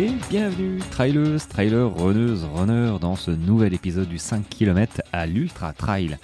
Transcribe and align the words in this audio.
Et 0.00 0.12
bienvenue, 0.30 0.78
trailers, 0.92 1.48
trailers, 1.48 1.92
runneuses, 1.92 2.44
runners, 2.44 3.00
dans 3.00 3.16
ce 3.16 3.32
nouvel 3.32 3.74
épisode 3.74 4.08
du 4.08 4.18
5 4.18 4.48
km 4.48 5.02
à 5.12 5.26
l'Ultra 5.26 5.72
Trail. 5.72 6.18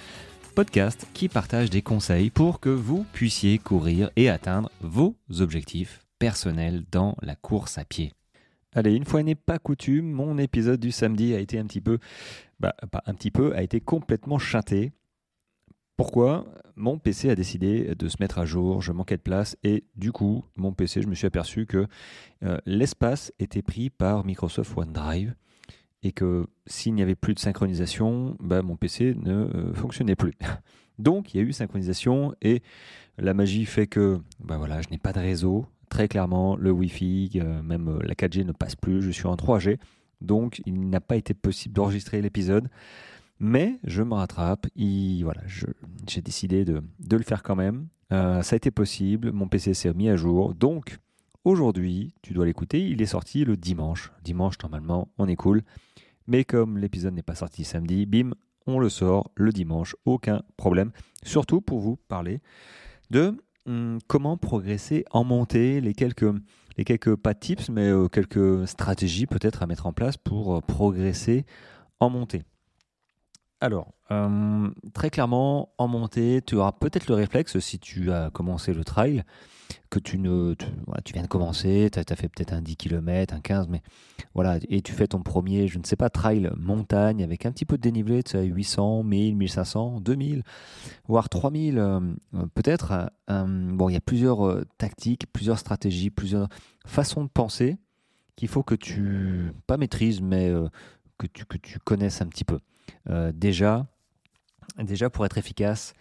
Podcast 0.55 1.05
qui 1.13 1.27
partage 1.27 1.69
des 1.69 1.81
conseils 1.81 2.29
pour 2.29 2.61
que 2.61 2.69
vous 2.69 3.05
puissiez 3.11 3.57
courir 3.57 4.11
et 4.15 4.29
atteindre 4.29 4.71
vos 4.79 5.17
objectifs 5.41 5.99
personnels 6.19 6.85
dans 6.89 7.17
la 7.21 7.35
course 7.35 7.77
à 7.77 7.83
pied. 7.83 8.13
Allez, 8.73 8.95
une 8.95 9.03
fois 9.03 9.23
n'est 9.23 9.35
pas 9.35 9.59
coutume, 9.59 10.09
mon 10.09 10.37
épisode 10.37 10.79
du 10.79 10.93
samedi 10.93 11.35
a 11.35 11.39
été 11.39 11.59
un 11.59 11.65
petit 11.65 11.81
peu, 11.81 11.99
bah, 12.61 12.75
pas 12.89 13.03
un 13.07 13.13
petit 13.13 13.29
peu, 13.29 13.53
a 13.57 13.61
été 13.61 13.81
complètement 13.81 14.39
chanté. 14.39 14.93
Pourquoi 15.97 16.45
Mon 16.75 16.97
PC 16.97 17.29
a 17.29 17.35
décidé 17.35 17.95
de 17.95 18.07
se 18.09 18.17
mettre 18.19 18.39
à 18.39 18.45
jour, 18.45 18.81
je 18.81 18.91
manquais 18.91 19.15
de 19.15 19.21
place 19.21 19.55
et 19.63 19.85
du 19.95 20.11
coup, 20.11 20.43
mon 20.57 20.73
PC, 20.73 21.01
je 21.01 21.07
me 21.07 21.15
suis 21.15 21.25
aperçu 21.25 21.65
que 21.65 21.87
euh, 22.43 22.57
l'espace 22.65 23.31
était 23.39 23.61
pris 23.61 23.89
par 23.89 24.25
Microsoft 24.25 24.77
OneDrive 24.77 25.35
et 26.03 26.11
que 26.11 26.47
s'il 26.67 26.95
n'y 26.95 27.01
avait 27.01 27.15
plus 27.15 27.33
de 27.33 27.39
synchronisation, 27.39 28.35
bah, 28.41 28.61
mon 28.61 28.75
PC 28.75 29.15
ne 29.15 29.33
euh, 29.33 29.73
fonctionnait 29.73 30.17
plus. 30.17 30.33
Donc 30.99 31.33
il 31.33 31.37
y 31.37 31.39
a 31.39 31.43
eu 31.43 31.53
synchronisation 31.53 32.35
et 32.41 32.61
la 33.17 33.33
magie 33.33 33.63
fait 33.63 33.87
que 33.87 34.19
bah, 34.41 34.57
voilà, 34.57 34.81
je 34.81 34.89
n'ai 34.89 34.97
pas 34.97 35.13
de 35.13 35.19
réseau. 35.19 35.65
Très 35.87 36.09
clairement, 36.09 36.57
le 36.57 36.71
Wi-Fi, 36.71 37.31
euh, 37.35 37.61
même 37.63 37.99
la 38.01 38.15
4G 38.15 38.43
ne 38.43 38.51
passe 38.51 38.75
plus, 38.75 39.01
je 39.01 39.11
suis 39.11 39.27
en 39.27 39.35
3G. 39.35 39.77
Donc 40.19 40.61
il 40.65 40.89
n'a 40.89 40.99
pas 40.99 41.15
été 41.15 41.33
possible 41.33 41.73
d'enregistrer 41.73 42.21
l'épisode. 42.21 42.69
Mais 43.39 43.79
je 43.83 44.01
me 44.01 44.13
rattrape. 44.13 44.67
voilà, 45.23 45.41
j'ai 46.07 46.21
décidé 46.21 46.65
de, 46.65 46.81
le 47.09 47.23
faire 47.23 47.43
quand 47.43 47.55
même. 47.55 47.87
Euh, 48.11 48.41
ça 48.41 48.55
a 48.55 48.57
été 48.57 48.71
possible. 48.71 49.31
Mon 49.31 49.47
PC 49.47 49.73
s'est 49.73 49.93
mis 49.93 50.09
à 50.09 50.15
jour. 50.15 50.53
Donc, 50.53 50.99
aujourd'hui, 51.43 52.13
tu 52.21 52.33
dois 52.33 52.45
l'écouter. 52.45 52.87
Il 52.87 53.01
est 53.01 53.07
sorti 53.07 53.43
le 53.43 53.57
dimanche. 53.57 54.11
Dimanche, 54.23 54.55
normalement, 54.61 55.09
on 55.17 55.27
est 55.27 55.35
cool. 55.35 55.63
Mais 56.27 56.43
comme 56.43 56.77
l'épisode 56.77 57.13
n'est 57.13 57.23
pas 57.23 57.35
sorti 57.35 57.63
samedi, 57.63 58.05
bim, 58.05 58.31
on 58.67 58.79
le 58.79 58.89
sort 58.89 59.31
le 59.35 59.51
dimanche. 59.51 59.95
Aucun 60.05 60.41
problème. 60.57 60.91
Surtout 61.23 61.61
pour 61.61 61.79
vous 61.79 61.97
parler 62.07 62.41
de 63.11 63.35
hum, 63.65 63.99
comment 64.07 64.37
progresser 64.37 65.05
en 65.11 65.23
montée, 65.23 65.81
les 65.81 65.93
quelques, 65.93 66.33
les 66.77 66.83
quelques 66.83 67.15
pas 67.15 67.33
tips, 67.33 67.69
mais 67.69 67.89
euh, 67.89 68.07
quelques 68.07 68.67
stratégies 68.67 69.27
peut-être 69.27 69.61
à 69.61 69.67
mettre 69.67 69.85
en 69.85 69.93
place 69.93 70.17
pour 70.17 70.55
euh, 70.55 70.61
progresser 70.61 71.45
en 71.99 72.09
montée. 72.09 72.43
Alors, 73.61 73.93
euh, 74.11 74.69
très 74.93 75.09
clairement, 75.09 75.69
en 75.77 75.87
montée, 75.87 76.41
tu 76.45 76.55
auras 76.55 76.73
peut-être 76.73 77.07
le 77.07 77.15
réflexe, 77.15 77.57
si 77.59 77.79
tu 77.79 78.11
as 78.11 78.29
commencé 78.29 78.73
le 78.73 78.83
trail, 78.83 79.23
que 79.89 79.97
tu 79.97 80.19
ne 80.19 80.53
tu, 80.53 81.13
viens 81.13 81.23
de 81.23 81.27
commencer, 81.27 81.89
tu 81.91 81.99
as, 81.99 82.15
fait 82.15 82.27
peut-être 82.27 82.51
un 82.51 82.61
10 82.61 82.75
km, 82.75 83.33
un 83.33 83.39
15, 83.39 83.69
mais 83.69 83.81
voilà, 84.33 84.59
et 84.69 84.81
tu 84.81 84.91
fais 84.91 85.07
ton 85.07 85.21
premier, 85.21 85.67
je 85.69 85.79
ne 85.79 85.85
sais 85.85 85.95
pas, 85.95 86.09
trail 86.09 86.51
montagne 86.57 87.23
avec 87.23 87.45
un 87.45 87.51
petit 87.51 87.65
peu 87.65 87.77
de 87.77 87.81
dénivelé, 87.81 88.23
tu 88.23 88.31
sais, 88.31 88.43
800, 88.43 89.03
1000, 89.03 89.35
1500, 89.37 90.01
2000, 90.01 90.43
voire 91.07 91.29
3000, 91.29 91.79
euh, 91.79 91.99
peut-être. 92.53 93.09
Euh, 93.29 93.45
bon, 93.47 93.87
il 93.89 93.93
y 93.93 93.97
a 93.97 94.01
plusieurs 94.01 94.65
tactiques, 94.77 95.31
plusieurs 95.31 95.59
stratégies, 95.59 96.09
plusieurs 96.09 96.49
façons 96.85 97.23
de 97.23 97.29
penser 97.29 97.77
qu'il 98.35 98.49
faut 98.49 98.63
que 98.63 98.75
tu, 98.75 99.53
pas 99.65 99.77
maîtrises, 99.77 100.21
mais 100.21 100.51
que, 101.17 101.25
tu, 101.27 101.45
que 101.45 101.57
tu 101.57 101.79
connaisses 101.79 102.21
un 102.21 102.27
petit 102.27 102.43
peu. 102.43 102.59
Euh, 103.09 103.31
déjà, 103.33 103.85
déjà, 104.77 105.09
pour 105.09 105.25
être 105.25 105.37
efficace, 105.37 105.93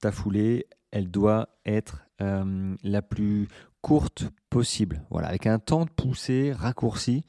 ta 0.00 0.12
foulée, 0.12 0.66
elle 0.90 1.10
doit 1.10 1.48
être 1.64 2.04
euh, 2.20 2.76
la 2.82 3.02
plus 3.02 3.48
courte 3.80 4.24
possible. 4.50 5.02
Voilà, 5.10 5.28
avec 5.28 5.46
un 5.46 5.58
temps 5.58 5.84
de 5.84 5.90
poussée 5.90 6.52
raccourci, 6.52 7.24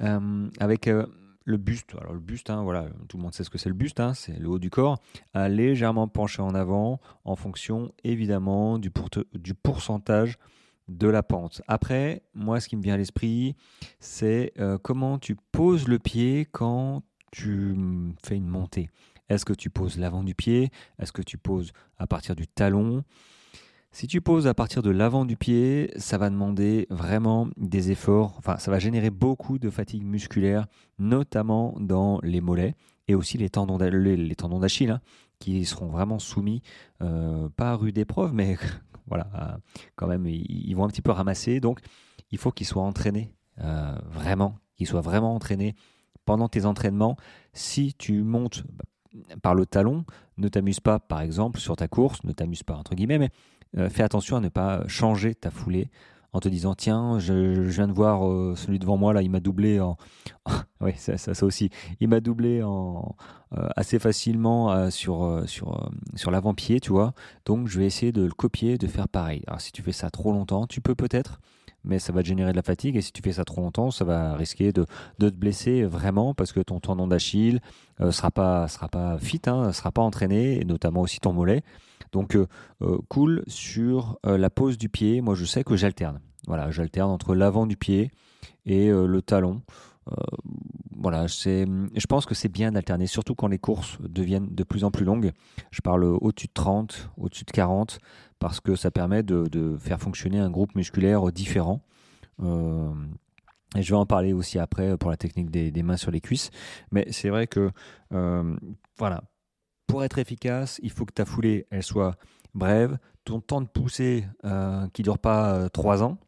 euh, 0.00 0.48
avec 0.58 0.88
le 1.44 1.56
buste. 1.56 1.94
Alors 2.00 2.12
le 2.12 2.20
buste, 2.20 2.50
hein, 2.50 2.62
voilà, 2.62 2.86
tout 3.08 3.16
le 3.16 3.22
monde 3.22 3.34
sait 3.34 3.44
ce 3.44 3.50
que 3.50 3.58
c'est 3.58 3.68
le 3.68 3.74
buste, 3.74 3.98
hein, 3.98 4.14
c'est 4.14 4.38
le 4.38 4.48
haut 4.48 4.58
du 4.58 4.70
corps, 4.70 5.00
à 5.34 5.48
légèrement 5.48 6.06
pencher 6.06 6.42
en 6.42 6.54
avant 6.54 7.00
en 7.24 7.34
fonction 7.34 7.92
évidemment 8.04 8.78
du 8.78 8.90
pourcentage 9.54 10.38
de 10.88 11.08
la 11.08 11.22
pente. 11.22 11.62
Après, 11.66 12.22
moi, 12.34 12.60
ce 12.60 12.68
qui 12.68 12.76
me 12.76 12.82
vient 12.82 12.94
à 12.94 12.98
l'esprit, 12.98 13.56
c'est 13.98 14.52
comment 14.82 15.18
tu 15.18 15.34
poses 15.34 15.88
le 15.88 15.98
pied 15.98 16.46
quand 16.50 17.02
tu 17.30 17.74
fais 18.22 18.36
une 18.36 18.48
montée. 18.48 18.90
Est-ce 19.28 19.44
que 19.44 19.52
tu 19.52 19.70
poses 19.70 19.98
l'avant 19.98 20.24
du 20.24 20.34
pied? 20.34 20.70
Est-ce 20.98 21.12
que 21.12 21.22
tu 21.22 21.38
poses 21.38 21.72
à 21.98 22.06
partir 22.06 22.34
du 22.34 22.46
talon? 22.46 23.04
Si 23.92 24.06
tu 24.06 24.20
poses 24.20 24.46
à 24.46 24.54
partir 24.54 24.82
de 24.82 24.90
l'avant 24.90 25.24
du 25.24 25.36
pied, 25.36 25.92
ça 25.96 26.16
va 26.16 26.30
demander 26.30 26.86
vraiment 26.90 27.48
des 27.56 27.90
efforts, 27.90 28.34
enfin 28.38 28.56
ça 28.56 28.70
va 28.70 28.78
générer 28.78 29.10
beaucoup 29.10 29.58
de 29.58 29.68
fatigue 29.68 30.04
musculaire, 30.04 30.66
notamment 31.00 31.74
dans 31.80 32.20
les 32.22 32.40
mollets 32.40 32.74
et 33.08 33.16
aussi 33.16 33.36
les 33.36 33.50
tendons 33.50 33.78
d'Achille, 33.78 34.90
hein, 34.90 35.00
qui 35.40 35.64
seront 35.64 35.88
vraiment 35.88 36.20
soumis, 36.20 36.62
euh, 37.02 37.48
pas 37.48 37.72
à 37.72 37.74
rude 37.74 37.98
épreuve, 37.98 38.32
mais 38.32 38.56
voilà, 39.08 39.58
quand 39.96 40.06
même, 40.06 40.26
ils, 40.26 40.74
vont 40.74 40.84
un 40.84 40.88
petit 40.88 41.02
peu 41.02 41.10
ramasser. 41.10 41.58
Donc 41.58 41.80
il 42.30 42.38
faut 42.38 42.52
qu'ils 42.52 42.68
soient 42.68 42.84
entraînés, 42.84 43.34
euh, 43.60 43.98
vraiment, 44.08 44.56
qu'ils 44.76 44.86
soient 44.86 45.00
vraiment 45.00 45.34
entraînés 45.34 45.74
pendant 46.30 46.48
tes 46.48 46.64
entraînements, 46.64 47.16
si 47.54 47.92
tu 47.92 48.22
montes 48.22 48.62
par 49.42 49.56
le 49.56 49.66
talon, 49.66 50.04
ne 50.38 50.46
t'amuse 50.46 50.78
pas, 50.78 51.00
par 51.00 51.22
exemple, 51.22 51.58
sur 51.58 51.74
ta 51.74 51.88
course, 51.88 52.22
ne 52.22 52.30
t'amuse 52.30 52.62
pas, 52.62 52.76
entre 52.76 52.94
guillemets, 52.94 53.18
mais 53.18 53.30
euh, 53.76 53.90
fais 53.90 54.04
attention 54.04 54.36
à 54.36 54.40
ne 54.40 54.48
pas 54.48 54.86
changer 54.86 55.34
ta 55.34 55.50
foulée 55.50 55.90
en 56.32 56.38
te 56.38 56.48
disant 56.48 56.76
tiens 56.76 57.18
je, 57.18 57.58
viens 57.62 57.88
de 57.88 57.92
voir 57.92 58.24
euh, 58.28 58.54
celui 58.54 58.78
devant 58.78 58.96
moi 58.96 59.12
là 59.12 59.22
il 59.22 59.30
m'a 59.30 59.40
doublé 59.40 59.80
en 59.80 59.96
oui 60.80 60.92
ça, 60.96 61.18
ça, 61.18 61.44
aussi. 61.44 61.70
Il 61.98 62.06
m'a 62.06 62.20
doublé 62.20 62.62
en 62.62 63.16
euh, 63.58 63.68
assez 63.74 63.98
facilement 63.98 64.88
sur 64.92 65.42
sur 65.46 65.90
sur 66.14 66.30
l'avant-pied 66.30 66.78
tu 66.78 66.92
vois. 66.92 67.12
Donc 67.44 67.66
je 67.66 67.80
vais 67.80 67.86
essayer 67.86 68.12
de 68.12 68.22
le 68.22 68.30
copier 68.30 68.78
de 68.78 68.86
faire 68.86 69.08
pareil. 69.08 69.42
Alors 69.48 69.60
si 69.60 69.72
tu 69.72 69.82
fais 69.82 69.90
ça 69.90 70.10
trop 70.10 70.30
longtemps 70.30 70.68
tu 70.68 70.80
peux 70.80 70.94
peut-être 70.94 71.40
mais 71.84 71.98
ça 71.98 72.12
va 72.12 72.22
te 72.22 72.28
générer 72.28 72.52
de 72.52 72.56
la 72.56 72.62
fatigue. 72.62 72.96
Et 72.96 73.00
si 73.00 73.12
tu 73.12 73.22
fais 73.22 73.32
ça 73.32 73.44
trop 73.44 73.60
longtemps, 73.60 73.90
ça 73.90 74.04
va 74.04 74.34
risquer 74.34 74.72
de, 74.72 74.86
te 75.18 75.30
blesser 75.30 75.84
vraiment 75.84 76.34
parce 76.34 76.52
que 76.52 76.60
ton 76.60 76.80
tendon 76.80 77.06
d'Achille 77.06 77.60
ne 77.98 78.06
euh, 78.06 78.12
sera, 78.12 78.30
pas, 78.30 78.68
sera 78.68 78.88
pas 78.88 79.18
fit, 79.18 79.40
hein, 79.46 79.72
sera 79.72 79.92
pas 79.92 80.02
entraîné, 80.02 80.60
et 80.60 80.64
notamment 80.64 81.00
aussi 81.00 81.20
ton 81.20 81.32
mollet. 81.32 81.62
Donc, 82.12 82.34
euh, 82.34 82.46
euh, 82.82 82.98
cool 83.08 83.44
sur 83.46 84.18
la 84.24 84.50
pose 84.50 84.78
du 84.78 84.88
pied. 84.88 85.20
Moi, 85.20 85.34
je 85.34 85.44
sais 85.44 85.64
que 85.64 85.76
j'alterne. 85.76 86.20
Voilà, 86.46 86.70
j'alterne 86.70 87.10
entre 87.10 87.34
l'avant 87.34 87.66
du 87.66 87.76
pied 87.76 88.10
et 88.66 88.88
le 88.88 89.22
talon. 89.22 89.62
voilà, 90.96 91.26
je 91.26 92.06
pense 92.08 92.26
que 92.26 92.34
c'est 92.34 92.48
bien 92.48 92.72
d'alterner, 92.72 93.06
surtout 93.06 93.34
quand 93.34 93.46
les 93.46 93.58
courses 93.58 93.98
deviennent 94.00 94.48
de 94.50 94.64
plus 94.64 94.84
en 94.84 94.90
plus 94.90 95.04
longues. 95.04 95.32
Je 95.70 95.82
parle 95.82 96.04
au-dessus 96.04 96.48
de 96.48 96.52
30, 96.54 97.10
au-dessus 97.18 97.44
de 97.44 97.52
40 97.52 98.00
parce 98.40 98.60
que 98.60 98.74
ça 98.74 98.90
permet 98.90 99.22
de, 99.22 99.76
faire 99.78 100.00
fonctionner 100.00 100.40
un 100.40 100.50
groupe 100.50 100.74
musculaire 100.74 101.30
différent. 101.30 101.82
Euh, 102.42 102.92
et 103.76 103.82
je 103.82 103.92
vais 103.92 103.98
en 103.98 104.06
parler 104.06 104.32
aussi 104.32 104.58
après 104.58 104.96
pour 104.96 105.10
la 105.10 105.16
technique 105.16 105.50
des, 105.50 105.82
mains 105.84 105.98
sur 105.98 106.10
les 106.10 106.20
cuisses. 106.20 106.50
Mais 106.90 107.06
c'est 107.12 107.28
vrai 107.28 107.46
que, 107.46 107.70
euh, 108.12 108.56
voilà, 108.98 109.22
pour 109.86 110.02
être 110.02 110.18
efficace, 110.18 110.80
il 110.82 110.90
faut 110.90 111.04
que 111.04 111.12
ta 111.12 111.24
foulée, 111.24 111.66
elle 111.70 111.84
soit 111.84 112.16
brève, 112.54 112.98
ton 113.24 113.40
temps 113.40 113.60
de 113.60 113.68
poussée 113.68 114.24
euh, 114.44 114.88
qui 114.92 115.02
ne 115.02 115.04
dure 115.04 115.18
pas 115.18 115.68
3 115.68 116.02
ans, 116.02 116.18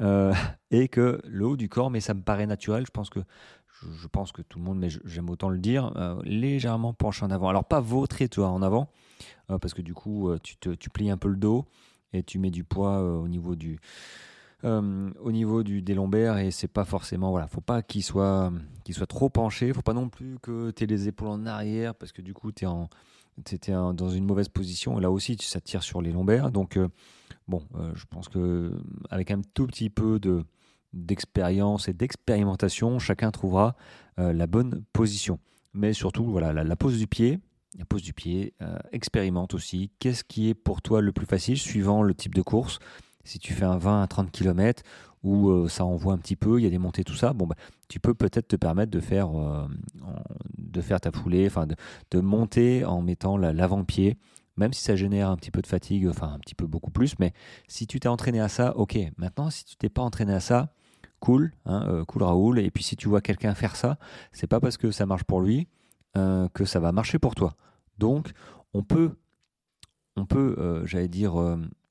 et 0.70 0.88
que 0.88 1.22
le 1.24 1.46
haut 1.46 1.56
du 1.56 1.68
corps, 1.68 1.90
mais 1.90 2.00
ça 2.00 2.12
me 2.12 2.22
paraît 2.22 2.46
naturel, 2.46 2.84
je 2.84 2.90
pense 2.90 3.08
que 3.08 3.20
je, 4.00 4.06
pense 4.06 4.32
que 4.32 4.42
tout 4.42 4.58
le 4.58 4.64
monde, 4.64 4.78
mais 4.78 4.88
j'aime 5.04 5.30
autant 5.30 5.48
le 5.48 5.58
dire, 5.58 5.92
légèrement 6.24 6.92
penche 6.92 7.22
en 7.22 7.30
avant. 7.30 7.48
Alors 7.48 7.64
pas 7.64 7.80
vautrer 7.80 8.28
toi 8.28 8.48
en 8.48 8.62
avant, 8.62 8.88
euh, 9.50 9.58
parce 9.58 9.74
que 9.74 9.82
du 9.82 9.94
coup, 9.94 10.28
euh, 10.28 10.38
tu, 10.42 10.56
te, 10.56 10.70
tu 10.70 10.90
plies 10.90 11.10
un 11.10 11.16
peu 11.16 11.28
le 11.28 11.36
dos 11.36 11.66
et 12.12 12.22
tu 12.22 12.38
mets 12.38 12.50
du 12.50 12.64
poids 12.64 13.00
euh, 13.00 13.16
au 13.16 13.28
niveau 13.28 13.54
du, 13.54 13.78
au 14.62 15.30
niveau 15.30 15.62
du, 15.62 15.82
des 15.82 15.92
lombaires 15.92 16.38
et 16.38 16.50
c'est 16.50 16.68
pas 16.68 16.86
forcément 16.86 17.30
voilà 17.30 17.46
faut 17.46 17.60
pas 17.60 17.82
qu'il 17.82 18.02
soit 18.02 18.50
qu'il 18.82 18.94
soit 18.94 19.06
trop 19.06 19.28
penché. 19.28 19.74
Faut 19.74 19.82
pas 19.82 19.92
non 19.92 20.08
plus 20.08 20.38
que 20.40 20.70
tu 20.70 20.84
aies 20.84 20.86
les 20.86 21.06
épaules 21.06 21.28
en 21.28 21.44
arrière 21.44 21.94
parce 21.94 22.12
que 22.12 22.22
du 22.22 22.32
coup 22.32 22.50
tu 22.50 22.64
es 22.64 22.66
en 22.66 22.88
dans 23.92 24.08
une 24.08 24.24
mauvaise 24.24 24.48
position. 24.48 24.98
Et 24.98 25.02
là 25.02 25.10
aussi 25.10 25.36
ça 25.38 25.60
tire 25.60 25.82
sur 25.82 26.00
les 26.00 26.12
lombaires. 26.12 26.50
Donc 26.50 26.78
bon 27.46 27.62
je 27.94 28.06
pense 28.06 28.30
que 28.30 28.72
avec 29.10 29.30
un 29.32 29.42
tout 29.52 29.66
petit 29.66 29.90
peu 29.90 30.18
de 30.18 30.46
d'expérience 30.94 31.88
et 31.88 31.92
d'expérimentation 31.92 32.98
chacun 32.98 33.30
trouvera 33.30 33.76
la 34.16 34.46
bonne 34.46 34.84
position 34.92 35.38
mais 35.72 35.92
surtout 35.92 36.24
voilà 36.24 36.52
la 36.52 36.76
pose 36.76 36.98
du 36.98 37.06
pied 37.06 37.40
la 37.78 37.84
pose 37.84 38.02
du 38.02 38.12
pied, 38.12 38.54
euh, 38.62 38.78
expérimente 38.92 39.54
aussi. 39.54 39.90
Qu'est-ce 39.98 40.24
qui 40.24 40.48
est 40.48 40.54
pour 40.54 40.82
toi 40.82 41.00
le 41.00 41.12
plus 41.12 41.26
facile 41.26 41.58
suivant 41.58 42.02
le 42.02 42.14
type 42.14 42.34
de 42.34 42.42
course? 42.42 42.78
Si 43.24 43.38
tu 43.38 43.52
fais 43.52 43.64
un 43.64 43.78
20 43.78 44.02
à 44.02 44.06
30 44.06 44.30
km 44.30 44.82
où 45.22 45.50
euh, 45.50 45.68
ça 45.68 45.84
envoie 45.84 46.12
un 46.12 46.18
petit 46.18 46.36
peu, 46.36 46.60
il 46.60 46.64
y 46.64 46.66
a 46.66 46.70
des 46.70 46.78
montées, 46.78 47.02
tout 47.02 47.14
ça, 47.14 47.32
bon, 47.32 47.46
bah, 47.46 47.56
tu 47.88 47.98
peux 47.98 48.14
peut-être 48.14 48.48
te 48.48 48.56
permettre 48.56 48.90
de 48.90 49.00
faire, 49.00 49.30
euh, 49.38 49.66
ta 51.00 51.10
foulée, 51.10 51.46
enfin 51.46 51.66
de, 51.66 52.20
monter 52.20 52.84
en 52.84 53.00
mettant 53.00 53.36
l'avant-pied, 53.36 54.18
même 54.56 54.72
si 54.72 54.84
ça 54.84 54.94
génère 54.94 55.30
un 55.30 55.36
petit 55.36 55.50
peu 55.50 55.62
de 55.62 55.66
fatigue, 55.66 56.06
enfin 56.06 56.34
un 56.34 56.38
petit 56.38 56.54
peu 56.54 56.66
beaucoup 56.66 56.90
plus, 56.90 57.18
mais 57.18 57.32
si 57.66 57.86
tu 57.86 57.98
t'es 57.98 58.08
entraîné 58.08 58.40
à 58.40 58.48
ça, 58.48 58.76
ok. 58.76 58.98
Maintenant, 59.16 59.50
si 59.50 59.64
tu 59.64 59.76
t'es 59.76 59.88
pas 59.88 60.02
entraîné 60.02 60.34
à 60.34 60.40
ça, 60.40 60.74
cool, 61.24 61.52
hein, 61.64 62.04
cool 62.06 62.22
Raoul. 62.22 62.58
Et 62.58 62.70
puis 62.70 62.84
si 62.84 62.96
tu 62.96 63.08
vois 63.08 63.22
quelqu'un 63.22 63.54
faire 63.54 63.76
ça, 63.76 63.96
c'est 64.32 64.46
pas 64.46 64.60
parce 64.60 64.76
que 64.76 64.90
ça 64.90 65.06
marche 65.06 65.24
pour 65.24 65.40
lui 65.40 65.66
que 66.14 66.64
ça 66.64 66.78
va 66.78 66.92
marcher 66.92 67.18
pour 67.18 67.34
toi. 67.34 67.54
Donc 67.98 68.32
on 68.74 68.82
peut, 68.82 69.12
on 70.16 70.26
peut, 70.26 70.82
j'allais 70.84 71.08
dire, 71.08 71.34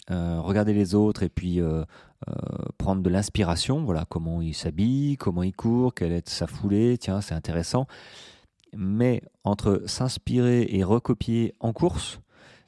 regarder 0.10 0.74
les 0.74 0.96
autres 0.96 1.24
et 1.24 1.30
puis 1.30 1.60
prendre 2.78 3.02
de 3.02 3.10
l'inspiration. 3.10 3.84
Voilà 3.84 4.06
comment 4.08 4.42
il 4.42 4.54
s'habille, 4.54 5.18
comment 5.18 5.44
il 5.44 5.54
court, 5.54 5.94
quelle 5.94 6.14
est 6.14 6.30
sa 6.30 6.48
foulée. 6.48 6.98
Tiens, 6.98 7.20
c'est 7.22 7.36
intéressant. 7.36 7.88
Mais 8.76 9.22
entre 9.44 9.84
s'inspirer 9.86 10.68
et 10.70 10.84
recopier 10.84 11.54
en 11.60 11.74
course, 11.74 12.20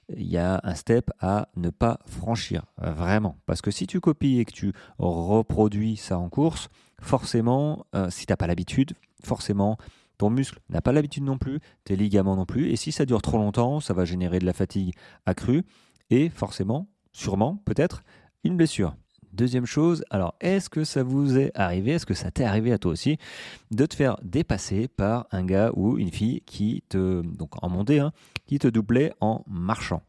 il 0.09 0.27
y 0.27 0.37
a 0.37 0.59
un 0.63 0.75
step 0.75 1.11
à 1.19 1.49
ne 1.55 1.69
pas 1.69 1.99
franchir, 2.05 2.65
vraiment. 2.77 3.37
Parce 3.45 3.61
que 3.61 3.71
si 3.71 3.87
tu 3.87 3.99
copies 3.99 4.39
et 4.39 4.45
que 4.45 4.51
tu 4.51 4.73
reproduis 4.99 5.97
ça 5.97 6.17
en 6.19 6.29
course, 6.29 6.69
forcément, 7.01 7.85
euh, 7.95 8.09
si 8.09 8.25
tu 8.25 8.31
n'as 8.31 8.37
pas 8.37 8.47
l'habitude, 8.47 8.93
forcément, 9.23 9.77
ton 10.17 10.29
muscle 10.29 10.59
n'a 10.69 10.81
pas 10.81 10.91
l'habitude 10.91 11.23
non 11.23 11.37
plus, 11.37 11.59
tes 11.83 11.95
ligaments 11.95 12.35
non 12.35 12.45
plus, 12.45 12.69
et 12.69 12.75
si 12.75 12.91
ça 12.91 13.05
dure 13.05 13.21
trop 13.21 13.37
longtemps, 13.37 13.79
ça 13.79 13.93
va 13.93 14.05
générer 14.05 14.39
de 14.39 14.45
la 14.45 14.53
fatigue 14.53 14.95
accrue, 15.25 15.63
et 16.09 16.29
forcément, 16.29 16.87
sûrement, 17.11 17.61
peut-être, 17.65 18.03
une 18.43 18.57
blessure. 18.57 18.95
Deuxième 19.35 19.65
chose, 19.65 20.05
alors 20.11 20.33
est-ce 20.39 20.69
que 20.69 20.85
ça 20.85 21.03
vous 21.03 21.37
est 21.37 21.51
arrivé, 21.55 21.91
est-ce 21.91 22.05
que 22.05 22.13
ça 22.13 22.31
t'est 22.31 22.45
arrivé 22.45 22.71
à 22.71 22.77
toi 22.77 22.93
aussi, 22.93 23.17
de 23.69 23.85
te 23.85 23.93
faire 23.93 24.15
dépasser 24.23 24.87
par 24.87 25.27
un 25.31 25.43
gars 25.43 25.71
ou 25.75 25.97
une 25.97 26.09
fille 26.09 26.39
qui 26.45 26.85
te, 26.87 27.21
donc 27.21 27.61
en 27.61 27.67
montée, 27.67 27.99
hein, 27.99 28.13
qui 28.47 28.59
te 28.59 28.69
doublait 28.69 29.11
en 29.19 29.43
marchant? 29.45 30.03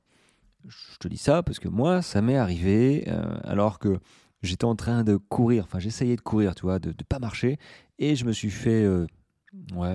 Je 0.69 0.97
te 1.01 1.09
dis 1.09 1.17
ça 1.17 1.43
parce 1.43 1.59
que 1.59 1.67
moi, 1.67 2.03
ça 2.03 2.23
m'est 2.23 2.37
arrivé 2.37 3.03
euh, 3.09 3.37
alors 3.43 3.81
que 3.81 3.99
j'étais 4.43 4.65
en 4.65 4.77
train 4.77 5.03
de 5.03 5.17
courir, 5.17 5.65
enfin 5.65 5.81
j'essayais 5.81 6.15
de 6.15 6.21
courir, 6.21 6.55
tu 6.55 6.63
vois, 6.63 6.79
de 6.79 6.91
ne 6.91 7.05
pas 7.09 7.19
marcher, 7.19 7.59
et 7.99 8.15
je 8.15 8.27
me 8.27 8.33
suis 8.33 8.51
fait 8.51 8.85
euh, 8.85 9.07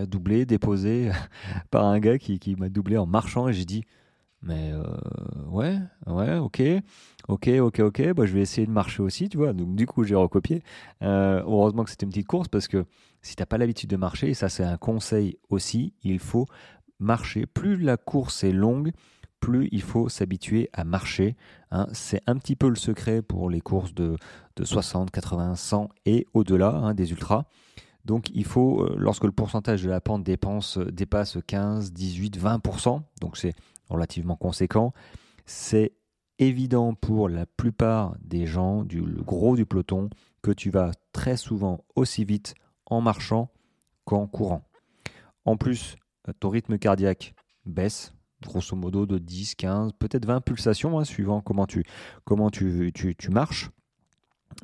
doubler, 0.07 0.45
déposer 0.45 1.09
par 1.71 1.85
un 1.85 1.99
gars 1.99 2.17
qui 2.17 2.55
m'a 2.57 2.67
doublé 2.67 2.97
en 2.97 3.05
marchant, 3.05 3.47
et 3.47 3.53
j'ai 3.53 3.65
dit, 3.65 3.85
mais 4.43 4.71
euh, 4.73 4.83
ouais, 5.49 5.77
ouais, 6.07 6.37
ok, 6.37 6.61
ok, 7.27 7.49
ok, 7.59 7.79
ok, 7.79 8.13
bah, 8.13 8.25
je 8.25 8.33
vais 8.33 8.41
essayer 8.41 8.65
de 8.65 8.71
marcher 8.71 9.03
aussi, 9.03 9.29
tu 9.29 9.37
vois. 9.37 9.53
Donc 9.53 9.75
du 9.75 9.85
coup, 9.85 10.03
j'ai 10.03 10.15
recopié. 10.15 10.63
Euh, 11.03 11.41
heureusement 11.45 11.83
que 11.83 11.91
c'était 11.91 12.05
une 12.05 12.11
petite 12.11 12.27
course 12.27 12.47
parce 12.47 12.67
que 12.67 12.85
si 13.21 13.35
tu 13.35 13.41
n'as 13.41 13.45
pas 13.45 13.57
l'habitude 13.57 13.89
de 13.89 13.97
marcher, 13.97 14.29
et 14.29 14.33
ça 14.33 14.49
c'est 14.49 14.63
un 14.63 14.77
conseil 14.77 15.37
aussi, 15.49 15.93
il 16.03 16.19
faut 16.19 16.47
marcher. 16.99 17.45
Plus 17.45 17.77
la 17.77 17.97
course 17.97 18.43
est 18.43 18.51
longue, 18.51 18.91
plus 19.39 19.69
il 19.71 19.81
faut 19.81 20.09
s'habituer 20.09 20.69
à 20.73 20.83
marcher. 20.83 21.35
Hein. 21.71 21.87
C'est 21.93 22.21
un 22.27 22.37
petit 22.37 22.55
peu 22.55 22.69
le 22.69 22.75
secret 22.75 23.21
pour 23.21 23.49
les 23.49 23.61
courses 23.61 23.93
de, 23.93 24.17
de 24.55 24.63
60, 24.63 25.11
80, 25.11 25.55
100 25.55 25.89
et 26.05 26.25
au-delà 26.33 26.69
hein, 26.69 26.93
des 26.95 27.11
ultras. 27.11 27.45
Donc 28.05 28.29
il 28.33 28.45
faut, 28.45 28.81
euh, 28.81 28.95
lorsque 28.97 29.25
le 29.25 29.31
pourcentage 29.31 29.83
de 29.83 29.89
la 29.89 30.01
pente 30.01 30.23
dépense, 30.23 30.77
dépasse 30.77 31.37
15, 31.45 31.91
18, 31.91 32.39
20%, 32.39 33.01
donc 33.19 33.37
c'est 33.37 33.53
relativement 33.91 34.35
conséquent. 34.35 34.93
C'est 35.45 35.93
évident 36.39 36.93
pour 36.93 37.29
la 37.29 37.45
plupart 37.45 38.15
des 38.21 38.47
gens, 38.47 38.83
du 38.83 39.01
gros 39.01 39.55
du 39.55 39.65
peloton, 39.65 40.09
que 40.41 40.51
tu 40.51 40.69
vas 40.71 40.91
très 41.11 41.37
souvent 41.37 41.85
aussi 41.95 42.25
vite 42.25 42.55
en 42.85 43.01
marchant 43.01 43.51
qu'en 44.05 44.27
courant. 44.27 44.67
En 45.45 45.57
plus, 45.57 45.95
ton 46.39 46.49
rythme 46.49 46.77
cardiaque 46.77 47.33
baisse, 47.65 48.13
grosso 48.41 48.75
modo 48.75 49.05
de 49.05 49.17
10, 49.17 49.55
15, 49.55 49.91
peut-être 49.99 50.25
20 50.25 50.41
pulsations, 50.41 50.99
hein, 50.99 51.05
suivant 51.05 51.41
comment 51.41 51.67
tu, 51.67 51.83
comment 52.25 52.49
tu, 52.49 52.91
marches. 53.29 53.69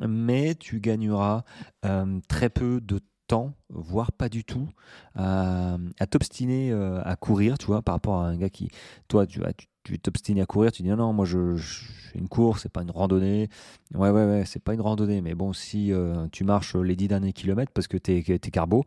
Mais 0.05 0.55
tu 0.55 0.79
gagneras 0.79 1.43
euh, 1.85 2.19
très 2.27 2.49
peu 2.49 2.81
de 2.81 2.99
temps, 3.27 3.53
voire 3.69 4.11
pas 4.11 4.29
du 4.29 4.43
tout, 4.43 4.69
à, 5.15 5.77
t'obstiner 6.09 6.71
euh, 6.71 7.01
à 7.03 7.15
courir, 7.15 7.57
tu 7.57 7.67
vois, 7.67 7.81
par 7.81 7.95
rapport 7.95 8.21
à 8.21 8.27
un 8.27 8.37
gars 8.37 8.49
qui, 8.49 8.69
toi, 9.07 9.25
tu 9.27 9.41
tu 9.83 9.97
t'obstines 9.99 10.39
à 10.41 10.45
courir, 10.45 10.71
tu 10.73 10.83
dis 10.83 10.89
non, 10.89 10.97
non, 10.97 11.13
moi 11.13 11.25
je, 11.25 11.55
fais 11.55 12.19
une 12.19 12.27
course, 12.27 12.63
c'est 12.63 12.71
pas 12.71 12.81
une 12.81 12.91
randonnée. 12.91 13.47
Ouais, 13.93 14.09
ouais, 14.09 14.25
ouais, 14.25 14.43
c'est 14.45 14.61
pas 14.61 14.73
une 14.73 14.81
randonnée, 14.81 15.21
mais 15.21 15.33
bon, 15.33 15.53
si 15.53 15.93
euh, 15.93 16.27
tu 16.33 16.43
marches 16.43 16.75
les 16.75 16.97
10 16.97 17.07
derniers 17.07 17.31
kilomètres 17.31 17.71
parce 17.73 17.87
que 17.87 17.97
t'es 17.97 18.17
es 18.27 18.39
carbo, 18.39 18.83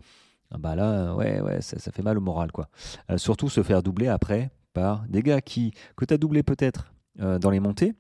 ah 0.51 0.59
bah 0.59 0.75
là, 0.75 1.15
ouais, 1.15 1.41
ouais, 1.41 1.63
ça, 1.63 1.79
fait 1.91 2.03
mal 2.03 2.19
au 2.19 2.21
moral, 2.21 2.53
quoi. 2.53 2.69
Euh, 3.11 3.17
surtout 3.17 3.49
se 3.49 3.63
faire 3.63 3.83
doubler 3.83 4.09
après 4.09 4.51
par 4.75 5.05
des 5.09 5.23
gars 5.23 5.41
qui, 5.41 5.73
que 5.97 6.05
tu 6.05 6.13
as 6.13 6.19
doublé 6.19 6.43
peut-être 6.43 6.93
dans 7.17 7.51
les 7.51 7.61
montées, 7.61 7.95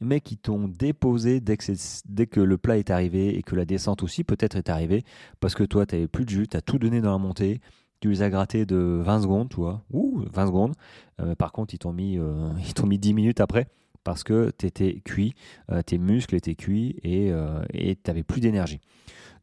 mais 0.00 0.20
qui 0.20 0.36
t'ont 0.36 0.68
déposé 0.68 1.40
dès 1.40 1.56
que, 1.56 2.40
le 2.40 2.58
plat 2.58 2.78
est 2.78 2.90
arrivé 2.90 3.36
et 3.36 3.42
que 3.42 3.54
la 3.54 3.64
descente 3.64 4.02
aussi 4.02 4.24
peut-être 4.24 4.56
est 4.56 4.68
arrivée, 4.68 5.04
parce 5.40 5.54
que 5.54 5.64
toi, 5.64 5.86
tu 5.86 5.94
n'avais 5.94 6.08
plus 6.08 6.24
de 6.24 6.30
jus, 6.30 6.48
tu 6.48 6.56
as 6.56 6.62
tout 6.62 6.78
donné 6.78 7.00
dans 7.00 7.12
la 7.12 7.18
montée, 7.18 7.60
tu 8.00 8.10
les 8.10 8.22
as 8.22 8.30
grattés 8.30 8.66
de 8.66 9.00
20 9.02 9.22
secondes, 9.22 9.48
tu 9.48 9.56
vois, 9.56 9.82
ouh, 9.90 10.24
20 10.30 10.46
secondes. 10.46 10.74
Euh, 11.20 11.34
par 11.34 11.52
contre, 11.52 11.74
ils 11.74 11.78
t'ont 11.78 11.92
mis, 11.92 12.18
euh, 12.18 12.50
ils 12.66 12.74
t'ont 12.74 12.86
mis 12.86 12.98
10 12.98 13.14
minutes 13.14 13.40
après, 13.40 13.68
parce 14.02 14.24
que 14.24 14.52
tu 14.58 14.66
étais 14.66 15.00
cuit, 15.00 15.34
euh, 15.70 15.82
tes 15.82 15.98
muscles 15.98 16.34
étaient 16.34 16.54
cuits 16.54 16.96
et 17.02 17.32
tu 17.72 17.96
n'avais 18.06 18.22
plus 18.22 18.40
d'énergie. 18.40 18.80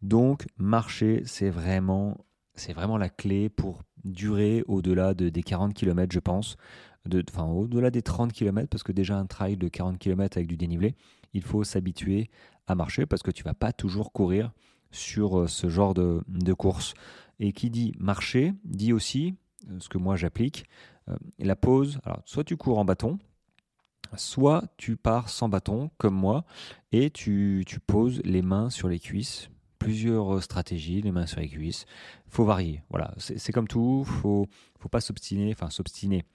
Donc, 0.02 0.46
marcher, 0.58 1.22
c'est 1.26 1.50
vraiment, 1.50 2.18
c'est 2.54 2.74
vraiment 2.74 2.98
la 2.98 3.10
clé 3.10 3.50
pour 3.50 3.82
durer 4.04 4.64
au-delà 4.68 5.14
de, 5.14 5.30
des 5.30 5.44
40 5.44 5.74
km, 5.74 6.12
je 6.12 6.20
pense 6.20 6.58
enfin 7.30 7.46
au-delà 7.46 7.90
des 7.92 8.02
30 8.02 8.32
km, 8.32 8.68
parce 8.70 8.84
que 8.84 8.92
déjà 8.92 9.18
un 9.18 9.26
trail 9.26 9.58
de 9.58 9.68
40 9.68 9.98
km 9.98 10.38
avec 10.38 10.48
du 10.48 10.58
dénivelé, 10.58 10.96
il 11.34 11.44
faut 11.44 11.64
s'habituer 11.64 12.30
à 12.68 12.76
marcher 12.76 13.06
parce 13.06 13.24
que 13.24 13.32
tu 13.32 13.44
vas 13.44 13.54
pas 13.54 13.74
toujours 13.74 14.12
courir 14.12 14.52
sur 14.92 15.40
euh, 15.40 15.48
ce 15.48 15.70
genre 15.70 15.94
de, 15.94 16.54
course. 16.54 16.94
Et 17.40 17.54
qui 17.54 17.70
dit 17.70 17.94
marcher 17.98 18.54
dit 18.66 18.94
aussi, 18.94 19.36
euh, 19.70 19.80
ce 19.80 19.90
que 19.90 19.98
moi 19.98 20.16
j'applique, 20.16 20.66
euh, 21.10 21.16
la 21.40 21.56
pause. 21.56 22.00
Alors, 22.04 22.22
soit 22.26 22.44
tu 22.44 22.58
cours 22.58 22.78
en 22.78 22.86
bâton, 22.86 23.18
soit 24.16 24.64
tu 24.78 24.98
pars 24.98 25.30
sans 25.30 25.50
bâton, 25.50 25.90
comme 25.98 26.14
moi, 26.14 26.46
et 26.92 27.10
tu, 27.10 27.64
tu 27.66 27.80
poses 27.80 28.22
les 28.24 28.42
mains 28.42 28.70
sur 28.70 28.90
les 28.90 29.00
cuisses. 29.00 29.50
Plusieurs 29.84 30.44
stratégies, 30.44 31.02
les 31.02 31.12
mains 31.12 31.26
sur 31.26 31.40
les 31.40 31.50
cuisses. 31.50 31.86
faut 32.28 32.46
varier. 32.46 32.82
Voilà, 32.90 33.14
c'est 33.18 33.52
comme 33.52 33.68
tout. 33.68 34.04
Faut, 34.06 34.48
faut 34.80 34.90
pas 34.90 35.02
s'obstiner. 35.02 35.52
Enfin, 35.52 35.70
s'obstiner 35.70 36.26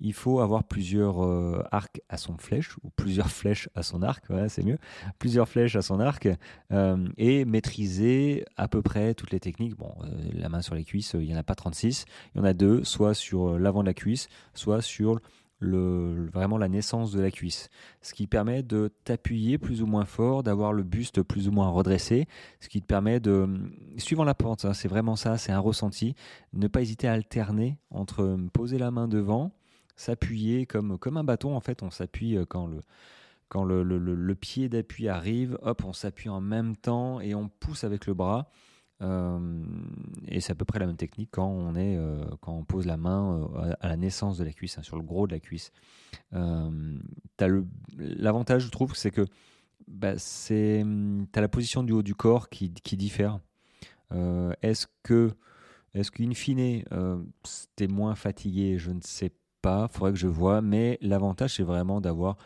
il 0.00 0.12
faut 0.12 0.40
avoir 0.40 0.64
plusieurs 0.64 1.24
euh, 1.24 1.62
arcs 1.70 2.00
à 2.08 2.16
son 2.16 2.36
flèche, 2.36 2.76
ou 2.82 2.90
plusieurs 2.96 3.30
flèches 3.30 3.68
à 3.74 3.82
son 3.82 4.02
arc, 4.02 4.24
c'est 4.48 4.64
mieux, 4.64 4.78
plusieurs 5.18 5.48
flèches 5.48 5.76
à 5.76 5.82
son 5.82 6.00
arc, 6.00 6.28
euh, 6.72 7.08
et 7.16 7.44
maîtriser 7.44 8.44
à 8.56 8.68
peu 8.68 8.82
près 8.82 9.14
toutes 9.14 9.30
les 9.30 9.40
techniques. 9.40 9.76
Bon, 9.76 9.94
euh, 10.02 10.08
la 10.34 10.48
main 10.48 10.62
sur 10.62 10.74
les 10.74 10.84
cuisses, 10.84 11.14
il 11.18 11.26
n'y 11.26 11.34
en 11.34 11.38
a 11.38 11.42
pas 11.42 11.54
36, 11.54 12.04
il 12.34 12.38
y 12.38 12.40
en 12.40 12.44
a 12.44 12.52
deux, 12.52 12.84
soit 12.84 13.14
sur 13.14 13.58
l'avant 13.58 13.82
de 13.82 13.86
la 13.86 13.94
cuisse, 13.94 14.28
soit 14.54 14.82
sur 14.82 15.20
vraiment 15.60 16.58
la 16.58 16.68
naissance 16.68 17.12
de 17.12 17.20
la 17.20 17.30
cuisse, 17.30 17.70
ce 18.02 18.12
qui 18.14 18.26
permet 18.26 18.62
de 18.62 18.90
t'appuyer 19.04 19.58
plus 19.58 19.82
ou 19.82 19.86
moins 19.86 20.04
fort, 20.04 20.42
d'avoir 20.42 20.72
le 20.72 20.82
buste 20.82 21.22
plus 21.22 21.48
ou 21.48 21.52
moins 21.52 21.68
redressé, 21.70 22.26
ce 22.60 22.68
qui 22.68 22.80
te 22.80 22.86
permet 22.86 23.20
de, 23.20 23.48
suivant 23.96 24.24
la 24.24 24.34
pente, 24.34 24.64
hein, 24.64 24.74
c'est 24.74 24.88
vraiment 24.88 25.16
ça, 25.16 25.38
c'est 25.38 25.52
un 25.52 25.58
ressenti, 25.58 26.14
ne 26.52 26.68
pas 26.68 26.82
hésiter 26.82 27.08
à 27.08 27.12
alterner 27.12 27.78
entre 27.90 28.36
poser 28.52 28.78
la 28.78 28.90
main 28.90 29.08
devant, 29.08 29.52
s'appuyer 29.96 30.66
comme, 30.66 30.98
comme 30.98 31.16
un 31.16 31.24
bâton. 31.24 31.54
En 31.56 31.60
fait, 31.60 31.82
on 31.82 31.90
s'appuie 31.90 32.36
euh, 32.36 32.44
quand 32.44 32.66
le, 32.66 32.80
quand 33.48 33.64
le, 33.64 33.82
le, 33.82 34.34
pied 34.34 34.68
d'appui 34.68 35.08
arrive, 35.08 35.58
hop, 35.62 35.84
on 35.84 35.92
s'appuie 35.92 36.28
en 36.28 36.40
même 36.40 36.76
temps 36.76 37.20
et 37.20 37.34
on 37.34 37.48
pousse 37.48 37.84
avec 37.84 38.06
le 38.06 38.14
bras. 38.14 38.50
Euh, 39.02 39.64
et 40.28 40.40
c'est 40.40 40.52
à 40.52 40.54
peu 40.54 40.64
près 40.64 40.78
la 40.78 40.86
même 40.86 40.96
technique 40.96 41.30
quand 41.32 41.48
on, 41.48 41.74
est, 41.74 41.96
euh, 41.96 42.24
quand 42.40 42.52
on 42.52 42.64
pose 42.64 42.86
la 42.86 42.96
main 42.96 43.48
à 43.80 43.88
la 43.88 43.96
naissance 43.96 44.38
de 44.38 44.44
la 44.44 44.52
cuisse, 44.52 44.78
hein, 44.78 44.82
sur 44.82 44.96
le 44.96 45.02
gros 45.02 45.26
de 45.26 45.32
la 45.32 45.40
cuisse. 45.40 45.72
L'avantage, 47.98 48.64
je 48.64 48.70
trouve, 48.70 48.94
c'est 48.94 49.10
que 49.10 49.26
bah, 49.88 50.14
tu 50.16 51.26
as 51.34 51.40
la 51.40 51.48
position 51.48 51.82
du 51.82 51.92
haut 51.92 52.02
du 52.02 52.14
corps 52.14 52.48
qui, 52.48 52.72
qui 52.72 52.96
diffère. 52.96 53.40
est-ce 54.62 54.86
que, 55.02 55.32
est-ce 55.94 56.10
qu'in 56.10 56.32
fine, 56.34 56.84
tu 57.76 57.84
es 57.84 57.88
moins 57.88 58.14
fatigué? 58.14 58.78
Je 58.78 58.90
ne 58.90 59.00
sais 59.02 59.30
pas 59.64 59.88
faudrait 59.90 60.12
que 60.12 60.18
je 60.18 60.28
vois, 60.28 60.60
mais 60.60 60.98
l'avantage 61.00 61.54
c'est 61.54 61.62
vraiment 61.62 62.02
d'avoir 62.02 62.36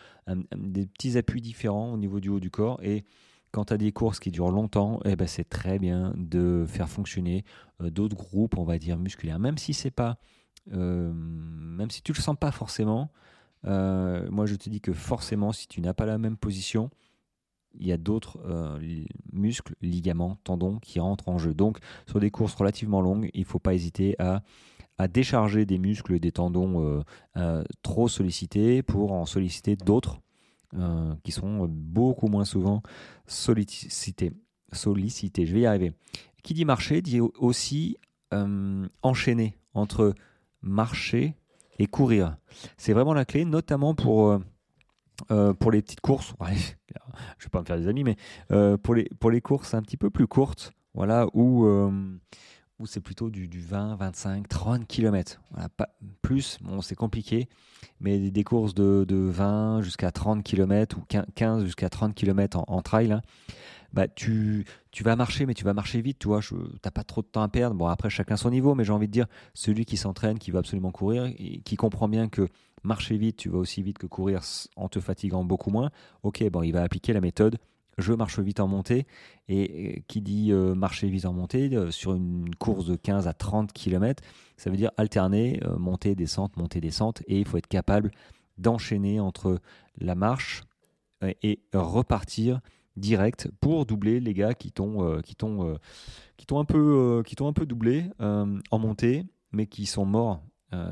des 0.57 0.87
petits 0.87 1.19
appuis 1.19 1.40
différents 1.40 1.93
au 1.93 1.97
niveau 1.97 2.21
du 2.21 2.28
haut 2.28 2.38
du 2.38 2.50
corps 2.50 2.78
et 2.81 3.05
quand 3.52 3.67
tu 3.67 3.73
as 3.75 3.78
des 3.78 3.93
courses 3.93 4.21
qui 4.21 4.31
durent 4.31 4.50
longtemps, 4.50 5.00
eh 5.05 5.17
ben 5.17 5.26
c'est 5.26 5.49
très 5.49 5.78
bien 5.78 6.12
de 6.17 6.64
faire 6.67 6.88
fonctionner 6.88 7.45
euh, 7.81 7.90
d'autres 7.90 8.17
groupes, 8.17 8.59
on 8.59 8.64
va 8.64 8.78
dire 8.78 8.99
musculaires, 8.99 9.38
même 9.38 9.59
si 9.59 9.75
c'est 9.75 9.90
pas, 9.90 10.19
euh, 10.73 11.12
même 11.12 11.90
si 11.90 12.02
tu 12.02 12.12
le 12.12 12.21
sens 12.21 12.37
pas 12.38 12.52
forcément. 12.52 13.11
Euh, 13.64 14.28
moi, 14.31 14.47
je 14.47 14.55
te 14.55 14.69
dis 14.71 14.81
que 14.81 14.93
forcément, 14.93 15.52
si 15.52 15.67
tu 15.67 15.81
n'as 15.81 15.95
pas 15.95 16.07
la 16.07 16.19
même 16.19 16.37
position, 16.37 16.90
il 17.75 17.87
y 17.87 17.93
a 17.93 17.97
d'autres 17.97 18.40
muscles, 19.31 19.75
ligaments, 19.83 20.38
tendons 20.43 20.78
qui 20.78 21.00
rentrent 21.00 21.28
en 21.28 21.38
jeu. 21.38 21.55
Donc, 21.55 21.78
sur 22.07 22.19
des 22.19 22.31
courses 22.31 22.55
relativement 22.55 23.00
longues, 23.00 23.31
il 23.35 23.40
ne 23.40 23.47
faut 23.47 23.59
pas 23.59 23.75
hésiter 23.75 24.17
à 24.19 25.09
décharger 25.09 25.67
des 25.67 25.78
muscles 25.78 26.19
des 26.19 26.33
tendons 26.33 27.05
trop 27.83 28.09
sollicités 28.09 28.83
pour 28.83 29.12
en 29.12 29.26
solliciter 29.26 29.76
d'autres 29.76 30.19
euh, 30.75 31.14
qui 31.25 31.32
sont 31.32 31.66
beaucoup 31.68 32.28
moins 32.28 32.44
souvent 32.44 32.82
sollicités. 33.26 34.32
solliciter. 34.72 35.46
Je 35.46 35.54
vais 35.54 35.60
y 35.60 35.66
arriver. 35.66 35.92
Qui 36.42 36.54
dit 36.54 36.64
marcher 36.64 37.02
dit 37.02 37.20
aussi 37.20 37.96
enchaîner 39.02 39.58
entre 39.72 40.14
marcher 40.60 41.34
et 41.78 41.87
courir. 41.87 42.37
C'est 42.76 42.92
vraiment 42.92 43.14
la 43.14 43.25
clé, 43.25 43.46
notamment 43.46 43.94
pour, 43.94 44.38
pour 45.28 45.70
les 45.70 45.80
petites 45.80 46.02
courses. 46.02 46.34
je 46.40 46.44
ne 46.44 46.54
vais 46.54 47.50
pas 47.50 47.60
me 47.60 47.64
faire 47.64 47.78
des 47.78 47.88
amis, 47.88 48.04
mais 48.04 48.16
pour, 48.82 48.94
les, 48.94 49.08
pour 49.18 49.30
les 49.30 49.40
courses 49.40 49.72
un 49.72 49.80
petit 49.80 49.96
peu 49.96 50.10
plus 50.10 50.26
courtes, 50.26 50.72
voilà, 50.92 51.26
où 51.32 51.66
où 52.78 52.87
c'est 52.87 53.00
plutôt 53.00 53.30
du, 53.30 53.49
20, 53.49 53.97
25, 53.97 54.49
30 54.49 54.87
km. 54.87 55.40
Plus, 56.23 56.58
bon, 56.61 56.80
c'est 56.80 56.94
compliqué, 56.94 57.49
mais 58.00 58.30
des 58.30 58.44
courses 58.44 58.75
de, 58.75 59.04
20 59.11 59.82
jusqu'à 59.82 60.12
30 60.12 60.44
km 60.44 60.99
ou 60.99 61.02
15 61.35 61.64
jusqu'à 61.64 61.88
30 61.88 62.14
km 62.14 62.62
en, 62.68 62.82
trail, 62.82 63.12
hein, 63.12 63.23
bah, 63.92 64.06
tu, 64.06 64.64
vas 65.00 65.16
marcher, 65.16 65.47
mais 65.47 65.54
tu 65.54 65.64
vas 65.64 65.75
marcher 65.75 66.00
vite, 66.00 66.18
tu 66.18 66.28
n'as 66.28 66.90
pas 66.90 67.04
trop 67.04 67.23
de 67.23 67.26
temps 67.26 67.42
à 67.42 67.49
perdre. 67.49 67.75
Bon, 67.75 67.87
après, 67.87 68.11
chacun 68.11 68.37
son 68.37 68.50
niveau, 68.50 68.75
mais 68.75 68.85
j'ai 68.85 68.92
envie 68.92 69.08
de 69.08 69.12
dire, 69.12 69.26
celui 69.54 69.85
qui 69.85 69.97
s'entraîne, 69.97 70.38
qui 70.38 70.50
va 70.50 70.61
absolument 70.61 70.92
courir, 70.92 71.26
et 71.26 71.61
qui 71.64 71.76
comprend 71.76 72.08
bien 72.08 72.28
que 72.28 72.49
marcher 72.85 73.16
vite, 73.16 73.37
tu 73.37 73.49
vas 73.49 73.58
aussi 73.58 73.82
vite 73.82 73.99
que 73.99 74.06
courir 74.06 74.40
en 74.76 74.88
te 74.88 75.00
fatiguant 75.00 75.42
beaucoup 75.42 75.70
moins, 75.70 75.90
ok, 76.23 76.49
bon, 76.50 76.62
il 76.62 76.73
va 76.73 76.82
appliquer 76.82 77.12
la 77.12 77.20
méthode 77.20 77.58
je 77.99 78.12
marche 78.12 78.38
vite 78.38 78.61
en 78.61 78.69
montée. 78.69 79.07
Et 79.49 80.05
qui 80.09 80.21
dit 80.21 80.52
euh, 80.52 80.75
marcher 80.75 81.09
vite 81.09 81.25
en 81.25 81.33
montée, 81.33 81.75
euh, 81.75 81.90
sur 81.90 82.14
une 82.14 82.55
course 82.55 82.87
de 82.87 82.97
15 82.97 83.26
à 83.26 83.33
30 83.33 83.73
km, 83.73 84.23
ça 84.57 84.71
veut 84.71 84.76
dire 84.76 84.90
alterner 84.97 85.61
euh, 85.64 85.78
montée, 85.78 86.14
descente, 86.14 86.57
montée, 86.57 86.81
descente. 86.81 87.23
Et 87.26 87.38
il 87.38 87.47
faut 87.47 87.57
être 87.57 87.67
capable 87.67 88.11
d'enchaîner 88.57 89.21
entre 89.21 89.61
la 89.99 90.14
marche 90.14 90.64
et 91.43 91.61
repartir 91.73 92.61
direct 92.97 93.50
pour 93.61 93.87
doubler 93.87 94.21
les 94.21 94.35
gars 94.35 94.55
qui 94.55 94.71
t'ont 94.71 95.21
qui 95.23 95.35
qui 95.35 96.47
un 96.55 96.64
peu 96.64 97.23
qui 97.25 97.37
un 97.40 97.52
peu 97.52 97.67
doublé 97.67 98.05
en 98.19 98.78
montée 98.78 99.26
mais 99.52 99.67
qui 99.67 99.87
sont 99.87 100.05
morts 100.05 100.43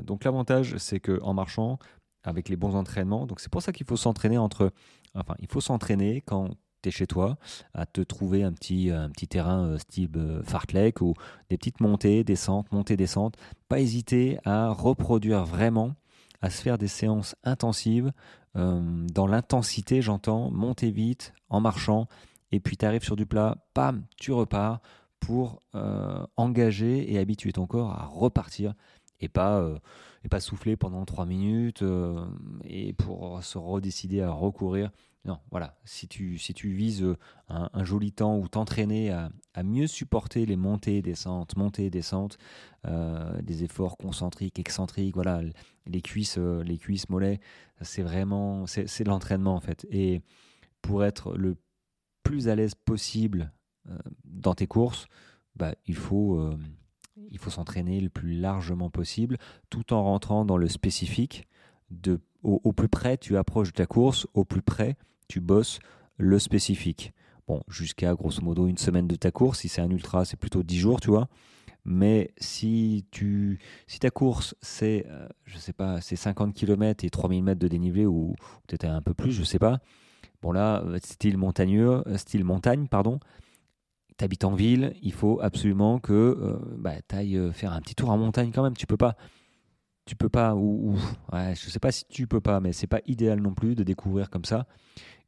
donc 0.02 0.22
l'avantage 0.22 0.76
c'est 0.78 1.00
que 1.00 1.20
en 1.22 1.34
marchant 1.34 1.78
avec 2.22 2.48
les 2.48 2.56
bons 2.56 2.76
entraînements 2.76 3.26
donc 3.26 3.40
c'est 3.40 3.50
pour 3.50 3.62
ça 3.62 3.72
qu'il 3.72 3.86
faut 3.86 3.96
s'entraîner 3.96 4.38
entre 4.38 4.72
enfin 5.14 5.34
il 5.40 5.48
faut 5.48 5.60
s'entraîner 5.60 6.20
quand 6.20 6.50
chez 6.90 7.06
toi, 7.06 7.38
à 7.74 7.86
te 7.86 8.00
trouver 8.00 8.42
un 8.42 8.52
petit, 8.52 8.90
petit 9.12 9.28
terrain 9.28 9.66
euh, 9.66 9.78
style 9.78 10.10
euh, 10.16 10.42
fartlek 10.42 11.00
ou 11.00 11.14
des 11.50 11.56
petites 11.56 11.80
montées, 11.80 12.24
descentes, 12.24 12.70
montées, 12.72 12.96
descentes. 12.96 13.36
Pas 13.68 13.80
hésiter 13.80 14.38
à 14.44 14.70
reproduire 14.70 15.44
vraiment, 15.44 15.94
à 16.42 16.50
se 16.50 16.62
faire 16.62 16.78
des 16.78 16.88
séances 16.88 17.34
intensives. 17.44 18.12
Euh, 18.56 18.80
dans 19.12 19.26
l'intensité, 19.26 20.02
j'entends, 20.02 20.50
monter 20.50 20.90
vite 20.90 21.32
en 21.48 21.60
marchant, 21.60 22.06
et 22.52 22.60
puis 22.60 22.76
tu 22.76 22.84
arrives 22.84 23.04
sur 23.04 23.16
du 23.16 23.26
plat, 23.26 23.56
pam, 23.74 24.04
tu 24.16 24.32
repars 24.32 24.80
pour 25.18 25.60
engager 26.36 27.12
et 27.12 27.18
habituer 27.18 27.50
ton 27.50 27.66
corps 27.66 27.90
à 27.90 28.04
repartir 28.04 28.74
et 29.18 29.28
pas, 29.28 29.66
et 30.24 30.28
pas 30.28 30.38
souffler 30.38 30.76
pendant 30.76 31.04
trois 31.04 31.26
minutes 31.26 31.82
et 32.64 32.92
pour 32.92 33.42
se 33.42 33.58
redécider 33.58 34.20
à 34.20 34.30
recourir 34.30 34.90
non, 35.26 35.40
voilà. 35.50 35.76
Si 35.84 36.06
tu, 36.06 36.38
si 36.38 36.54
tu 36.54 36.70
vises 36.70 37.02
euh, 37.02 37.16
un, 37.48 37.82
joli 37.82 38.12
temps 38.12 38.38
ou 38.38 38.46
t'entraîner 38.46 39.10
à, 39.10 39.30
mieux 39.64 39.88
supporter 39.88 40.46
les 40.46 40.54
montées, 40.54 41.02
descentes, 41.02 41.56
montées, 41.56 41.90
descentes, 41.90 42.38
euh, 42.86 43.42
des 43.42 43.64
efforts 43.64 43.96
concentriques, 43.96 44.60
excentriques, 44.60 45.14
voilà, 45.14 45.42
les 45.86 46.00
cuisses, 46.00 46.38
euh, 46.38 46.62
les 46.62 46.78
cuisses, 46.78 47.08
mollets, 47.08 47.40
c'est 47.80 48.02
vraiment, 48.02 48.66
c'est 48.66 49.02
de 49.02 49.08
l'entraînement 49.08 49.56
en 49.56 49.60
fait. 49.60 49.84
Et 49.90 50.22
pour 50.80 51.04
être 51.04 51.36
le 51.36 51.56
plus 52.22 52.48
à 52.48 52.54
l'aise 52.54 52.74
possible 52.74 53.52
dans 54.24 54.54
tes 54.54 54.66
courses, 54.66 55.06
bah, 55.56 55.74
il 55.86 55.96
faut, 55.96 56.50
s'entraîner 57.48 58.00
le 58.00 58.08
plus 58.08 58.34
largement 58.34 58.90
possible, 58.90 59.38
tout 59.70 59.92
en 59.92 60.02
rentrant 60.04 60.44
dans 60.44 60.56
le 60.56 60.68
spécifique. 60.68 61.48
De, 61.90 62.20
au 62.42 62.72
plus 62.72 62.88
près 62.88 63.16
tu 63.16 63.36
approches 63.36 63.68
de 63.68 63.76
ta 63.76 63.86
course, 63.86 64.26
au 64.34 64.44
plus 64.44 64.62
près 64.62 64.96
tu 65.28 65.40
bosses 65.40 65.78
le 66.18 66.38
spécifique. 66.38 67.12
Bon, 67.46 67.62
jusqu'à 67.68 68.14
grosso 68.14 68.42
modo 68.42 68.66
une 68.66 68.78
semaine 68.78 69.06
de 69.06 69.14
ta 69.14 69.30
course. 69.30 69.60
Si 69.60 69.68
c'est 69.68 69.80
un 69.80 69.90
ultra, 69.90 70.24
c'est 70.24 70.36
plutôt 70.36 70.62
10 70.62 70.78
jours, 70.78 71.00
tu 71.00 71.10
vois. 71.10 71.28
Mais 71.84 72.32
si, 72.38 73.06
tu, 73.12 73.60
si 73.86 74.00
ta 74.00 74.10
course, 74.10 74.56
c'est, 74.60 75.06
euh, 75.08 75.28
je 75.44 75.56
sais 75.56 75.72
pas, 75.72 76.00
c'est 76.00 76.16
50 76.16 76.52
km 76.52 77.04
et 77.04 77.10
3000 77.10 77.44
mètres 77.44 77.60
de 77.60 77.68
dénivelé, 77.68 78.06
ou 78.06 78.34
peut-être 78.66 78.86
un 78.86 79.00
peu 79.02 79.14
plus, 79.14 79.30
je 79.30 79.44
sais 79.44 79.60
pas. 79.60 79.78
Bon, 80.42 80.50
là, 80.50 80.82
style 81.04 81.38
montagneux, 81.38 82.02
euh, 82.08 82.16
style 82.16 82.44
montagne, 82.44 82.88
pardon. 82.88 83.20
Tu 84.18 84.24
habites 84.24 84.44
en 84.44 84.54
ville, 84.54 84.94
il 85.00 85.12
faut 85.12 85.38
absolument 85.40 86.00
que 86.00 86.12
euh, 86.12 86.58
bah, 86.76 86.94
tu 87.08 87.14
ailles 87.14 87.52
faire 87.52 87.72
un 87.72 87.80
petit 87.80 87.94
tour 87.94 88.10
en 88.10 88.18
montagne 88.18 88.50
quand 88.52 88.64
même. 88.64 88.76
Tu 88.76 88.86
peux 88.86 88.96
pas 88.96 89.16
tu 90.06 90.14
peux 90.14 90.28
pas, 90.28 90.54
ou, 90.54 90.94
ouais, 91.32 91.54
je 91.54 91.68
sais 91.68 91.80
pas 91.80 91.90
si 91.90 92.04
tu 92.06 92.26
peux 92.26 92.40
pas, 92.40 92.60
mais 92.60 92.72
c'est 92.72 92.86
pas 92.86 93.00
idéal 93.06 93.40
non 93.40 93.52
plus 93.52 93.74
de 93.74 93.82
découvrir 93.82 94.30
comme 94.30 94.44
ça. 94.44 94.66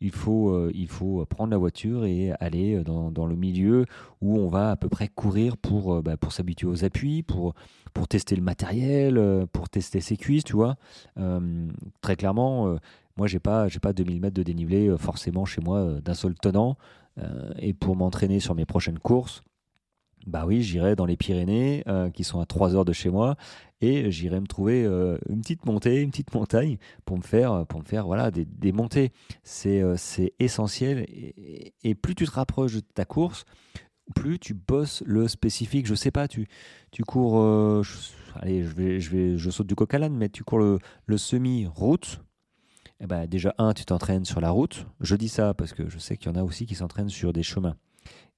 Il 0.00 0.12
faut, 0.12 0.50
euh, 0.50 0.70
il 0.74 0.86
faut 0.86 1.26
prendre 1.26 1.50
la 1.50 1.58
voiture 1.58 2.04
et 2.04 2.30
aller 2.38 2.84
dans, 2.84 3.10
dans, 3.10 3.26
le 3.26 3.34
milieu 3.34 3.84
où 4.20 4.38
on 4.38 4.48
va 4.48 4.70
à 4.70 4.76
peu 4.76 4.88
près 4.88 5.08
courir 5.08 5.56
pour, 5.56 5.94
euh, 5.94 6.02
bah, 6.02 6.16
pour 6.16 6.32
s'habituer 6.32 6.68
aux 6.68 6.84
appuis, 6.84 7.24
pour, 7.24 7.54
pour 7.92 8.06
tester 8.06 8.36
le 8.36 8.42
matériel, 8.42 9.18
euh, 9.18 9.46
pour 9.52 9.68
tester 9.68 10.00
ses 10.00 10.16
cuisses, 10.16 10.44
tu 10.44 10.52
vois. 10.52 10.76
très 12.00 12.14
clairement, 12.14 12.78
moi, 13.16 13.26
j'ai 13.26 13.40
pas, 13.40 13.66
pas 13.82 13.92
2000 13.92 14.20
mètres 14.20 14.36
de 14.36 14.44
dénivelé 14.44 14.94
forcément 14.96 15.44
chez 15.44 15.60
moi 15.60 16.00
d'un 16.00 16.14
seul 16.14 16.34
tenant. 16.34 16.76
et 17.58 17.74
pour 17.74 17.96
m'entraîner 17.96 18.38
sur 18.38 18.54
mes 18.54 18.64
prochaines 18.64 19.00
courses, 19.00 19.42
bah 20.26 20.44
oui, 20.46 20.62
j'irai 20.62 20.96
dans 20.96 21.06
les 21.06 21.16
Pyrénées, 21.16 21.84
qui 22.14 22.24
sont 22.24 22.40
à 22.40 22.46
3 22.46 22.74
heures 22.74 22.84
de 22.84 22.92
chez 22.92 23.10
moi, 23.10 23.36
et 23.80 24.10
j'irai 24.10 24.40
me 24.40 24.46
trouver 24.46 24.84
euh, 24.84 25.18
une 25.28 25.40
petite 25.40 25.64
montée, 25.64 26.00
une 26.00 26.10
petite 26.10 26.34
montagne 26.34 26.78
pour 27.04 27.16
me 27.16 27.22
faire, 27.22 27.64
pour 27.66 27.80
me 27.80 27.84
faire 27.84 28.06
voilà, 28.06 28.30
des, 28.30 28.44
des 28.44 28.72
montées. 28.72 29.12
C'est 29.44 29.80
euh, 29.82 29.96
essentiel. 30.38 31.06
Et, 31.08 31.94
plus 31.94 32.14
tu 32.14 32.26
te 32.26 32.30
rapproches 32.30 32.74
de 32.74 32.80
ta 32.80 33.04
course, 33.04 33.44
plus 34.14 34.38
tu 34.38 34.54
bosses 34.54 35.02
le 35.06 35.28
spécifique. 35.28 35.86
Je 35.86 35.94
sais 35.94 36.10
pas, 36.10 36.26
tu, 36.26 36.48
tu 36.90 37.04
cours, 37.04 37.40
euh, 37.40 37.82
allez, 38.34 38.64
je, 38.64 38.74
vais, 38.74 39.00
je, 39.00 39.10
vais, 39.10 39.38
je 39.38 39.50
saute 39.50 39.66
du 39.66 39.76
coq 39.76 39.92
à 39.94 39.98
l'âne, 39.98 40.16
mais 40.16 40.28
tu 40.28 40.42
cours 40.42 40.58
le, 40.58 40.78
le 41.06 41.16
semi-route. 41.16 42.20
Eh 43.00 43.06
ben, 43.06 43.28
déjà, 43.28 43.54
un, 43.58 43.74
tu 43.74 43.84
t'entraînes 43.84 44.24
sur 44.24 44.40
la 44.40 44.50
route. 44.50 44.86
Je 45.00 45.14
dis 45.14 45.28
ça 45.28 45.54
parce 45.54 45.72
que 45.72 45.88
je 45.88 45.98
sais 45.98 46.16
qu'il 46.16 46.32
y 46.32 46.34
en 46.34 46.40
a 46.40 46.42
aussi 46.42 46.66
qui 46.66 46.74
s'entraînent 46.74 47.08
sur 47.08 47.32
des 47.32 47.44
chemins. 47.44 47.76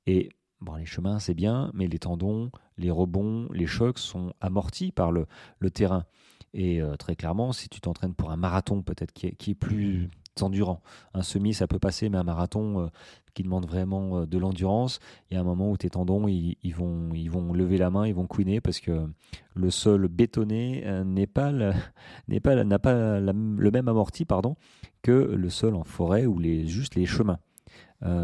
Et 0.06 0.28
Bon, 0.60 0.74
les 0.74 0.84
chemins, 0.84 1.18
c'est 1.18 1.32
bien, 1.32 1.70
mais 1.72 1.86
les 1.86 1.98
tendons, 1.98 2.50
les 2.76 2.90
rebonds, 2.90 3.48
les 3.50 3.66
chocs 3.66 3.98
sont 3.98 4.34
amortis 4.42 4.92
par 4.92 5.10
le, 5.10 5.26
terrain. 5.72 6.04
Et 6.52 6.82
euh, 6.82 6.96
très 6.96 7.16
clairement, 7.16 7.52
si 7.52 7.70
tu 7.70 7.80
t'entraînes 7.80 8.14
pour 8.14 8.30
un 8.30 8.36
marathon, 8.36 8.82
peut-être 8.82 9.12
qui, 9.12 9.26
est, 9.28 9.54
plus 9.54 10.10
endurant. 10.42 10.82
Un 11.14 11.22
semi, 11.22 11.54
ça 11.54 11.66
peut 11.66 11.78
passer, 11.78 12.10
mais 12.10 12.18
un 12.18 12.24
marathon 12.24 12.80
euh, 12.80 12.86
qui 13.32 13.42
demande 13.42 13.66
vraiment 13.66 14.18
euh, 14.18 14.26
de 14.26 14.36
l'endurance, 14.36 15.00
il 15.30 15.34
y 15.34 15.36
a 15.38 15.40
un 15.40 15.44
moment 15.44 15.70
où 15.70 15.78
tes 15.78 15.88
tendons, 15.88 16.28
ils, 16.28 16.74
vont, 16.74 17.08
ils 17.14 17.30
vont 17.30 17.54
lever 17.54 17.78
la 17.78 17.88
main, 17.88 18.06
ils 18.06 18.14
vont 18.14 18.26
couiner 18.26 18.60
parce 18.60 18.80
que 18.80 19.08
le 19.54 19.70
sol 19.70 20.08
bétonné 20.08 20.84
n'est 21.06 21.26
pas, 21.26 21.52
n'est 22.28 22.40
pas, 22.40 22.64
n'a 22.64 22.78
pas 22.78 23.18
le 23.18 23.70
même 23.70 23.88
amorti 23.88 24.26
pardon, 24.26 24.56
que 25.00 25.12
le 25.12 25.48
sol 25.48 25.74
en 25.74 25.84
forêt 25.84 26.26
ou 26.26 26.38
les, 26.38 26.66
juste 26.66 26.96
les 26.96 27.06
chemins. 27.06 27.38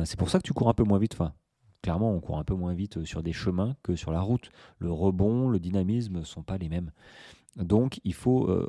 c'est 0.04 0.18
pour 0.18 0.28
ça 0.28 0.38
que 0.38 0.44
tu 0.44 0.52
cours 0.52 0.68
un 0.68 0.74
peu 0.74 0.84
moins 0.84 0.98
vite. 0.98 1.14
Enfin, 1.14 1.32
clairement, 1.86 2.10
on 2.10 2.18
court 2.18 2.38
un 2.38 2.42
peu 2.42 2.56
moins 2.56 2.74
vite 2.74 3.04
sur 3.04 3.22
des 3.22 3.32
chemins 3.32 3.76
que 3.84 3.94
sur 3.94 4.10
la 4.10 4.20
route. 4.20 4.50
Le 4.80 4.90
rebond, 4.90 5.48
le 5.48 5.60
dynamisme 5.60 6.18
ne 6.18 6.24
sont 6.24 6.42
pas 6.42 6.58
les 6.58 6.68
mêmes. 6.68 6.90
Donc, 7.54 8.00
il 8.02 8.12
faut, 8.12 8.50
euh, 8.50 8.68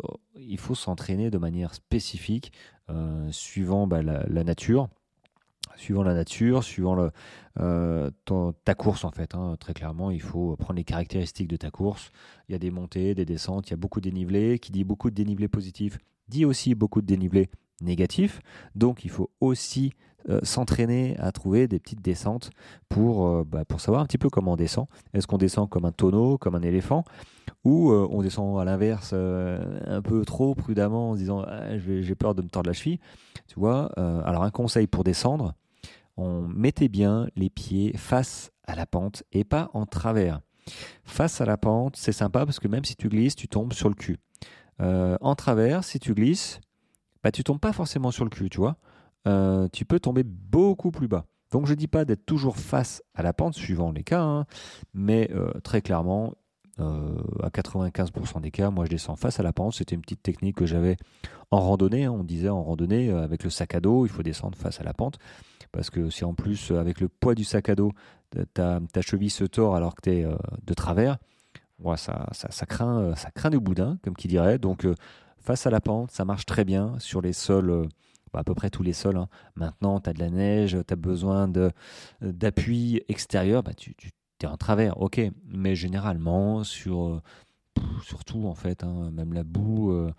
s'entraîner 0.76 1.32
de 1.32 1.40
manière 1.40 1.74
spécifique, 1.74 2.54
euh, 2.92 3.28
suivant 3.32 3.88
bah, 3.88 4.04
la, 4.04 4.44
nature, 4.44 4.88
suivant 5.78 6.04
la 6.04 6.14
nature, 6.14 6.64
suivant 6.64 7.10
euh, 7.60 8.12
ta 8.64 8.76
course 8.76 9.04
en 9.04 9.10
fait. 9.10 9.34
Hein. 9.34 9.56
très 9.60 9.74
clairement, 9.74 10.12
il 10.12 10.22
faut 10.22 10.56
prendre 10.56 10.78
les 10.78 10.84
caractéristiques 10.84 11.48
de 11.48 11.58
ta 11.58 11.72
course. 11.72 12.12
Il 12.48 12.52
y 12.52 12.56
a 12.56 12.60
des 12.60 12.70
montées, 12.70 13.16
des 13.16 13.26
descentes, 13.26 13.70
il 13.70 13.72
y 13.72 13.74
a 13.74 13.78
beaucoup 13.78 14.00
de 14.00 14.08
dénivelé. 14.08 14.60
Qui 14.60 14.72
dit 14.72 14.84
beaucoup 14.84 15.10
de 15.10 15.16
dénivelé 15.16 15.48
positif, 15.48 15.98
dit 16.28 16.46
aussi 16.46 16.76
beaucoup 16.76 17.02
de 17.02 17.08
dénivelé 17.08 17.50
négatif. 17.82 18.42
Donc, 18.76 19.06
il 19.06 19.10
faut 19.10 19.32
aussi 19.40 19.94
euh, 20.30 20.42
s'entraîner 20.44 21.16
à 21.20 21.32
trouver 21.32 21.70
des 21.70 21.80
petites 21.80 22.02
descentes 22.02 22.50
pour, 22.90 23.28
euh, 23.28 23.46
bah, 23.46 23.64
pour 23.64 23.80
savoir 23.80 24.02
un 24.02 24.06
petit 24.06 24.18
peu 24.18 24.30
comment 24.30 24.54
on 24.54 24.56
descend. 24.58 24.88
Est-ce 25.14 25.26
qu'on 25.26 25.38
descend 25.38 25.70
comme 25.70 25.86
un 25.86 25.94
tonneau, 25.94 26.38
comme 26.38 26.56
un 26.56 26.62
éléphant, 26.62 27.06
ou 27.64 27.92
euh, 27.92 28.06
on 28.12 28.22
descend 28.22 28.60
à 28.60 28.66
l'inverse 28.66 29.14
un 29.14 30.02
peu 30.02 30.26
trop 30.26 30.54
prudemment 30.54 31.12
en 31.12 31.14
se 31.14 31.20
disant 31.20 31.44
ah, 31.48 31.78
j'ai 31.78 32.16
peur 32.16 32.36
de 32.36 32.42
me 32.42 32.50
tordre 32.50 32.70
la 32.70 32.74
cheville. 32.74 33.00
Tu 33.48 33.58
vois 33.58 33.86
Alors 33.96 34.44
un 34.44 34.52
conseil 34.52 34.88
pour 34.88 35.06
descendre, 35.06 35.54
on 36.18 36.42
mettait 36.42 36.90
bien 36.90 37.28
les 37.38 37.50
pieds 37.50 37.94
face 37.96 38.52
à 38.66 38.76
la 38.76 38.86
pente 38.86 39.24
et 39.32 39.46
pas 39.46 39.70
en 39.74 39.86
travers. 39.86 40.42
Face 41.06 41.40
à 41.40 41.46
la 41.46 41.56
pente, 41.56 41.96
c'est 41.96 42.12
sympa 42.12 42.46
parce 42.46 42.60
que 42.60 42.68
même 42.68 42.84
si 42.84 42.98
tu 42.98 43.08
glisses, 43.08 43.38
tu 43.38 43.48
tombes 43.48 43.72
sur 43.72 43.88
le 43.88 43.96
cul. 43.96 44.18
en 44.80 45.36
travers, 45.36 45.86
si 45.86 46.00
tu 46.00 46.14
glisses, 46.14 46.60
bah, 47.24 47.32
tu 47.32 47.46
tombes 47.46 47.60
pas 47.60 47.72
forcément 47.72 48.12
sur 48.12 48.26
le 48.26 48.30
cul, 48.30 48.50
tu 48.50 48.58
vois. 48.58 48.76
Euh, 49.28 49.68
tu 49.72 49.86
peux 49.86 50.00
tomber 50.00 50.24
beaucoup 50.24 50.92
plus 50.92 51.08
bas. 51.08 51.26
Donc 51.52 51.66
je 51.66 51.72
ne 51.72 51.78
dis 51.78 51.88
pas 51.88 52.06
d'être 52.06 52.26
toujours 52.26 52.58
face 52.58 53.02
à 53.14 53.24
la 53.24 53.34
pente, 53.34 53.56
suivant 53.56 53.92
les 53.92 54.04
cas, 54.04 54.22
hein, 54.22 54.46
mais 54.94 55.32
très 55.64 55.82
clairement, 55.82 56.34
à 56.78 57.50
95% 57.50 58.42
des 58.42 58.52
cas, 58.52 58.70
moi 58.70 58.86
je 58.86 58.90
descends 58.90 59.16
face 59.16 59.40
à 59.40 59.44
la 59.44 59.54
pente. 59.54 59.74
C'était 59.74 59.96
une 59.96 60.02
petite 60.02 60.22
technique 60.22 60.58
que 60.58 60.66
j'avais 60.66 60.98
en 61.50 61.62
randonnée. 61.62 62.04
Hein. 62.04 62.12
on 62.12 62.26
disait 62.26 62.50
en 62.50 62.62
randonnée, 62.62 63.10
avec 63.12 63.44
le 63.46 63.50
sac 63.50 63.76
à 63.76 63.80
dos, 63.80 64.06
il 64.06 64.10
faut 64.10 64.24
descendre 64.24 64.58
face 64.58 64.82
à 64.82 64.84
la 64.84 64.94
pente. 64.94 65.20
Parce 65.72 65.90
que 65.90 66.10
si 66.10 66.26
en 66.26 66.34
plus, 66.34 66.72
avec 66.72 67.00
le 67.00 67.08
poids 67.08 67.34
du 67.34 67.46
sac 67.46 67.70
à 67.70 67.76
dos, 67.76 67.94
ta, 68.54 68.82
cheville 69.02 69.30
se 69.30 69.46
tord 69.46 69.76
alors 69.76 69.96
que 69.96 70.02
tu 70.02 70.10
es 70.10 70.28
de 70.66 70.74
travers, 70.74 71.18
ça, 71.96 72.28
ça, 72.32 72.66
craint, 72.66 73.16
ça 73.16 73.32
craint 73.32 73.50
du 73.50 73.60
boudin, 73.60 73.98
comme 74.04 74.16
qui 74.16 74.28
dirait. 74.28 74.60
Donc 74.60 74.86
face 75.40 75.66
à 75.66 75.70
la 75.70 75.80
pente, 75.80 76.12
ça 76.12 76.26
marche 76.26 76.46
très 76.46 76.66
bien 76.66 76.96
sur 77.00 77.22
les 77.22 77.34
sols 77.34 77.88
à 78.34 78.44
peu 78.44 78.56
près 78.56 78.70
tous 78.70 78.84
les 78.84 78.94
sols. 78.94 79.18
Hein. 79.18 79.30
Maintenant, 79.56 80.00
tu 80.00 80.10
as 80.10 80.14
de 80.14 80.20
la 80.20 80.30
neige, 80.30 80.78
tu 80.88 80.94
as 80.94 80.98
besoin 80.98 81.52
d'appui 82.22 83.02
extérieur, 83.08 83.64
bah, 83.64 83.74
tu, 83.74 83.96
es 84.42 84.46
en 84.46 84.58
travers, 84.58 85.02
ok. 85.02 85.22
Mais 85.48 85.76
généralement, 85.76 86.64
sur, 86.64 87.22
surtout 88.04 88.46
en 88.46 88.56
fait, 88.56 88.84
hein, 88.84 89.12
même 89.12 89.34
la 89.34 89.44
boue, 89.44 89.92
euh, 89.92 90.12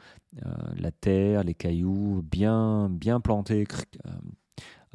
euh, 0.44 0.50
la 0.76 0.90
terre, 0.90 1.44
les 1.44 1.54
cailloux, 1.54 2.22
bien, 2.22 2.88
bien 2.90 3.20
plantés. 3.20 3.66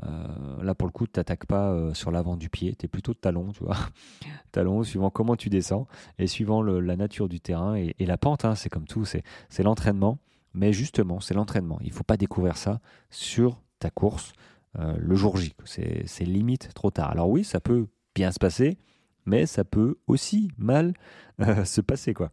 Euh, 0.03 0.63
là, 0.63 0.75
pour 0.75 0.87
le 0.87 0.91
coup, 0.91 1.05
tu 1.05 1.19
n'attaques 1.19 1.45
pas 1.45 1.93
sur 1.93 2.11
l'avant 2.11 2.35
du 2.35 2.49
pied, 2.49 2.75
tu 2.75 2.85
es 2.85 2.89
plutôt 2.89 3.13
talon, 3.13 3.51
tu 3.51 3.63
vois. 3.63 3.77
talon, 4.51 4.83
suivant 4.83 5.09
comment 5.09 5.35
tu 5.35 5.49
descends 5.49 5.87
et 6.17 6.27
suivant 6.27 6.61
la 6.61 6.95
nature 6.95 7.29
du 7.29 7.39
terrain 7.39 7.75
et, 7.75 7.93
la 7.99 8.17
pente, 8.17 8.45
hein, 8.45 8.55
c'est 8.55 8.69
comme 8.69 8.85
tout, 8.85 9.05
c'est 9.05 9.63
l'entraînement. 9.63 10.17
Mais 10.53 10.73
justement, 10.73 11.19
c'est 11.19 11.33
l'entraînement. 11.33 11.79
Il 11.81 11.89
ne 11.89 11.93
faut 11.93 12.03
pas 12.03 12.17
découvrir 12.17 12.57
ça 12.57 12.79
sur 13.09 13.61
ta 13.79 13.89
course 13.89 14.33
euh, 14.79 14.95
le 14.99 15.15
jour 15.15 15.37
J. 15.37 15.53
C'est 15.65 16.25
limite 16.25 16.73
trop 16.73 16.91
tard. 16.91 17.11
Alors 17.11 17.29
oui, 17.29 17.43
ça 17.43 17.59
peut 17.59 17.87
bien 18.15 18.31
se 18.31 18.39
passer, 18.39 18.77
mais 19.25 19.45
ça 19.45 19.63
peut 19.63 19.97
aussi 20.07 20.51
mal 20.57 20.93
euh, 21.41 21.65
se 21.65 21.81
passer. 21.81 22.13
quoi. 22.13 22.31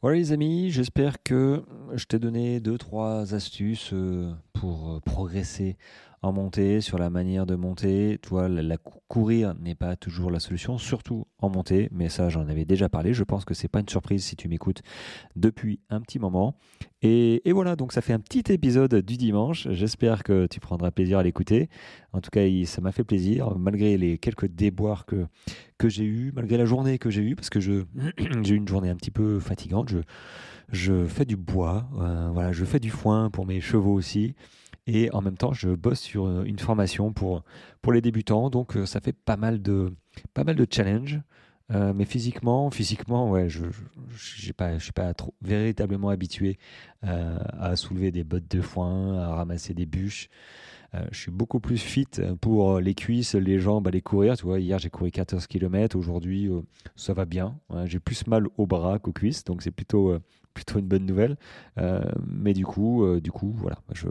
Voilà 0.00 0.16
les 0.16 0.32
amis, 0.32 0.70
j'espère 0.70 1.22
que 1.22 1.64
je 1.94 2.04
t'ai 2.04 2.18
donné 2.18 2.60
deux 2.60 2.78
trois 2.78 3.34
astuces 3.34 3.90
euh, 3.92 4.32
pour 4.52 5.00
progresser 5.02 5.76
en 6.22 6.32
montée, 6.32 6.80
sur 6.80 6.98
la 6.98 7.10
manière 7.10 7.46
de 7.46 7.54
monter. 7.54 8.18
Tu 8.22 8.28
vois, 8.28 8.48
la, 8.48 8.76
courir 9.08 9.54
n'est 9.54 9.74
pas 9.74 9.96
toujours 9.96 10.30
la 10.30 10.40
solution, 10.40 10.78
surtout 10.78 11.26
en 11.38 11.48
montée, 11.48 11.88
mais 11.92 12.08
ça 12.08 12.28
j'en 12.28 12.46
avais 12.48 12.64
déjà 12.64 12.88
parlé. 12.88 13.12
Je 13.14 13.24
pense 13.24 13.44
que 13.44 13.54
c'est 13.54 13.68
pas 13.68 13.80
une 13.80 13.88
surprise 13.88 14.24
si 14.24 14.36
tu 14.36 14.48
m'écoutes 14.48 14.82
depuis 15.36 15.80
un 15.90 16.00
petit 16.00 16.18
moment. 16.18 16.56
Et, 17.00 17.40
voilà, 17.52 17.76
donc 17.76 17.92
ça 17.92 18.00
fait 18.00 18.12
un 18.12 18.18
petit 18.18 18.52
épisode 18.52 18.94
du 18.96 19.16
dimanche. 19.16 19.68
J'espère 19.70 20.24
que 20.24 20.46
tu 20.46 20.58
prendras 20.60 20.90
plaisir 20.90 21.18
à 21.18 21.22
l'écouter. 21.22 21.68
En 22.12 22.20
tout 22.20 22.30
cas, 22.30 22.42
ça 22.66 22.80
m'a 22.80 22.92
fait 22.92 23.04
plaisir, 23.04 23.56
malgré 23.56 23.96
les 23.96 24.18
quelques 24.18 24.46
déboires 24.46 25.06
que, 25.06 25.26
que 25.78 25.88
j'ai 25.88 26.04
eu, 26.04 26.32
malgré 26.34 26.56
la 26.56 26.64
journée 26.64 26.98
que 26.98 27.10
j'ai 27.10 27.22
eue, 27.22 27.36
parce 27.36 27.50
que 27.50 27.60
j'ai 27.60 28.54
eu 28.54 28.56
une 28.56 28.68
journée 28.68 28.90
un 28.90 28.96
petit 28.96 29.12
peu 29.12 29.38
fatigante. 29.38 29.90
Je, 29.90 29.98
je 30.70 31.06
fais 31.06 31.24
du 31.24 31.36
bois, 31.36 31.88
euh, 32.00 32.30
voilà, 32.32 32.52
je 32.52 32.64
fais 32.64 32.80
du 32.80 32.90
foin 32.90 33.30
pour 33.30 33.46
mes 33.46 33.60
chevaux 33.60 33.94
aussi. 33.94 34.34
Et 34.88 35.10
en 35.12 35.20
même 35.20 35.36
temps, 35.36 35.52
je 35.52 35.68
bosse 35.68 36.00
sur 36.00 36.26
euh, 36.26 36.44
une 36.44 36.58
formation 36.58 37.12
pour, 37.12 37.44
pour 37.82 37.92
les 37.92 38.00
débutants. 38.00 38.48
Donc, 38.48 38.74
euh, 38.74 38.86
ça 38.86 39.00
fait 39.00 39.12
pas 39.12 39.36
mal 39.36 39.60
de, 39.60 39.94
pas 40.32 40.44
mal 40.44 40.56
de 40.56 40.66
challenges. 40.68 41.20
Euh, 41.70 41.92
mais 41.94 42.06
physiquement, 42.06 42.70
physiquement, 42.70 43.30
ouais, 43.30 43.50
je 43.50 43.64
ne 43.66 44.52
pas, 44.56 44.78
suis 44.78 44.92
pas 44.92 45.12
trop, 45.12 45.34
véritablement 45.42 46.08
habitué 46.08 46.58
à 47.02 47.76
soulever 47.76 48.10
des 48.10 48.24
bottes 48.24 48.50
de 48.50 48.62
foin, 48.62 49.18
à 49.18 49.34
ramasser 49.34 49.74
des 49.74 49.84
bûches. 49.84 50.30
je 51.12 51.18
suis 51.18 51.30
beaucoup 51.30 51.60
plus 51.60 51.76
fit 51.76 52.08
pour 52.40 52.80
les 52.80 52.94
cuisses, 52.94 53.34
les 53.34 53.58
jambes, 53.58 53.86
aller 53.86 54.00
courir. 54.00 54.38
Tu 54.38 54.46
vois, 54.46 54.58
hier 54.58 54.78
j'ai 54.78 54.88
couru 54.88 55.10
14 55.10 55.46
km. 55.46 55.96
Aujourd'hui, 55.96 56.48
ça 56.96 57.12
va 57.12 57.26
bien. 57.26 57.60
j'ai 57.84 58.00
plus 58.00 58.26
mal 58.26 58.46
aux 58.56 58.66
bras 58.66 58.98
qu'aux 58.98 59.12
cuisses, 59.12 59.44
donc 59.44 59.62
c'est 59.62 59.70
plutôt, 59.70 60.18
plutôt 60.54 60.78
une 60.78 60.88
bonne 60.88 61.04
nouvelle. 61.04 61.36
mais 62.26 62.54
du 62.54 62.64
coup, 62.64 63.04
du 63.20 63.30
coup, 63.30 63.52
voilà, 63.58 63.78
je 63.92 64.08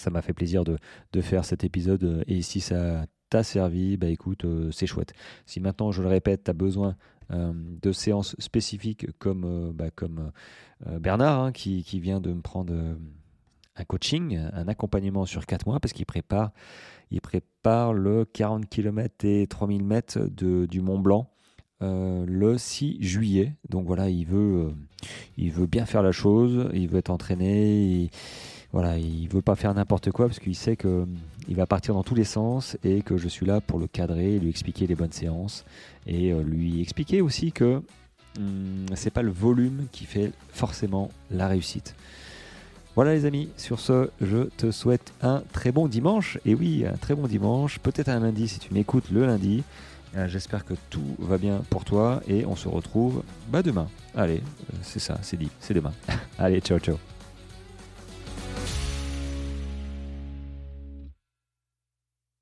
ça 0.00 0.10
m'a 0.10 0.22
fait 0.22 0.32
plaisir 0.32 0.64
de, 0.64 0.78
faire 1.20 1.44
cet 1.44 1.64
épisode. 1.64 2.04
Euh, 2.04 2.24
et 2.26 2.42
si 2.42 2.60
ça 2.60 3.06
t'a 3.30 3.42
servi, 3.42 3.96
bah 3.96 4.08
écoute, 4.08 4.44
euh, 4.44 4.70
c'est 4.70 4.86
chouette. 4.86 5.12
Si 5.46 5.60
maintenant, 5.60 5.90
je 5.92 6.02
le 6.02 6.08
répète, 6.08 6.44
tu 6.44 6.50
as 6.50 6.54
besoin 6.54 6.96
euh, 7.32 7.52
de 7.54 7.92
séances 7.92 8.36
spécifiques 8.38 9.06
comme, 9.18 9.72
bah, 9.74 9.90
comme 9.90 10.30
Bernard, 11.00 11.40
hein, 11.40 11.52
qui, 11.52 11.82
vient 12.00 12.20
de 12.20 12.32
me 12.32 12.42
prendre 12.42 12.72
un 13.76 13.84
coaching, 13.84 14.36
un 14.52 14.68
accompagnement 14.68 15.24
sur 15.24 15.46
4 15.46 15.66
mois, 15.66 15.80
parce 15.80 15.92
qu'il 15.92 16.06
prépare, 16.06 16.52
il 17.10 17.20
prépare 17.20 17.92
le 17.92 18.24
40 18.24 18.68
km 18.68 19.24
et 19.24 19.46
3000 19.46 19.84
mètres 19.84 20.18
de, 20.20 20.66
du 20.66 20.80
Mont 20.80 20.98
Blanc. 20.98 21.30
le 21.80 22.56
6 22.58 22.98
juillet. 23.00 23.56
Donc 23.68 23.86
voilà, 23.86 24.08
il 24.08 24.26
veut, 24.26 24.72
il 25.36 25.50
veut 25.50 25.66
bien 25.66 25.86
faire 25.86 26.02
la 26.02 26.12
chose, 26.12 26.68
il 26.74 26.88
veut 26.88 26.98
être 26.98 27.10
entraîné, 27.10 28.10
voilà, 28.76 28.98
il 28.98 29.26
veut 29.30 29.40
pas 29.40 29.56
faire 29.56 29.72
n'importe 29.72 30.10
quoi 30.10 30.26
parce 30.26 30.38
qu'il 30.38 30.54
sait 30.54 30.76
qu'il 30.76 30.90
hum, 30.90 31.16
va 31.48 31.66
partir 31.66 31.94
dans 31.94 32.02
tous 32.02 32.14
les 32.14 32.24
sens 32.24 32.76
et 32.84 33.00
que 33.00 33.16
je 33.16 33.26
suis 33.26 33.46
là 33.46 33.62
pour 33.62 33.78
le 33.78 33.86
cadrer, 33.86 34.38
lui 34.38 34.50
expliquer 34.50 34.86
les 34.86 34.94
bonnes 34.94 35.12
séances 35.12 35.64
et 36.06 36.30
euh, 36.30 36.42
lui 36.42 36.82
expliquer 36.82 37.22
aussi 37.22 37.52
que 37.52 37.80
hum, 38.36 38.84
c'est 38.94 39.10
pas 39.10 39.22
le 39.22 39.30
volume 39.30 39.86
qui 39.92 40.04
fait 40.04 40.30
forcément 40.52 41.10
la 41.30 41.48
réussite. 41.48 41.94
Voilà 42.94 43.14
les 43.14 43.24
amis, 43.24 43.48
sur 43.56 43.80
ce, 43.80 44.10
je 44.20 44.42
te 44.58 44.70
souhaite 44.70 45.14
un 45.22 45.42
très 45.54 45.72
bon 45.72 45.88
dimanche. 45.88 46.38
Et 46.44 46.54
oui, 46.54 46.84
un 46.84 46.98
très 46.98 47.14
bon 47.14 47.26
dimanche, 47.26 47.78
peut-être 47.78 48.10
un 48.10 48.20
lundi 48.20 48.46
si 48.46 48.58
tu 48.58 48.74
m'écoutes 48.74 49.10
le 49.10 49.24
lundi. 49.24 49.64
Euh, 50.18 50.28
j'espère 50.28 50.66
que 50.66 50.74
tout 50.90 51.16
va 51.18 51.38
bien 51.38 51.62
pour 51.70 51.86
toi 51.86 52.20
et 52.28 52.44
on 52.44 52.56
se 52.56 52.68
retrouve 52.68 53.22
bah, 53.48 53.62
demain. 53.62 53.88
Allez, 54.14 54.42
euh, 54.42 54.76
c'est 54.82 55.00
ça, 55.00 55.16
c'est 55.22 55.38
dit, 55.38 55.48
c'est 55.60 55.72
demain. 55.72 55.94
Allez, 56.38 56.60
ciao 56.60 56.78
ciao. 56.78 56.98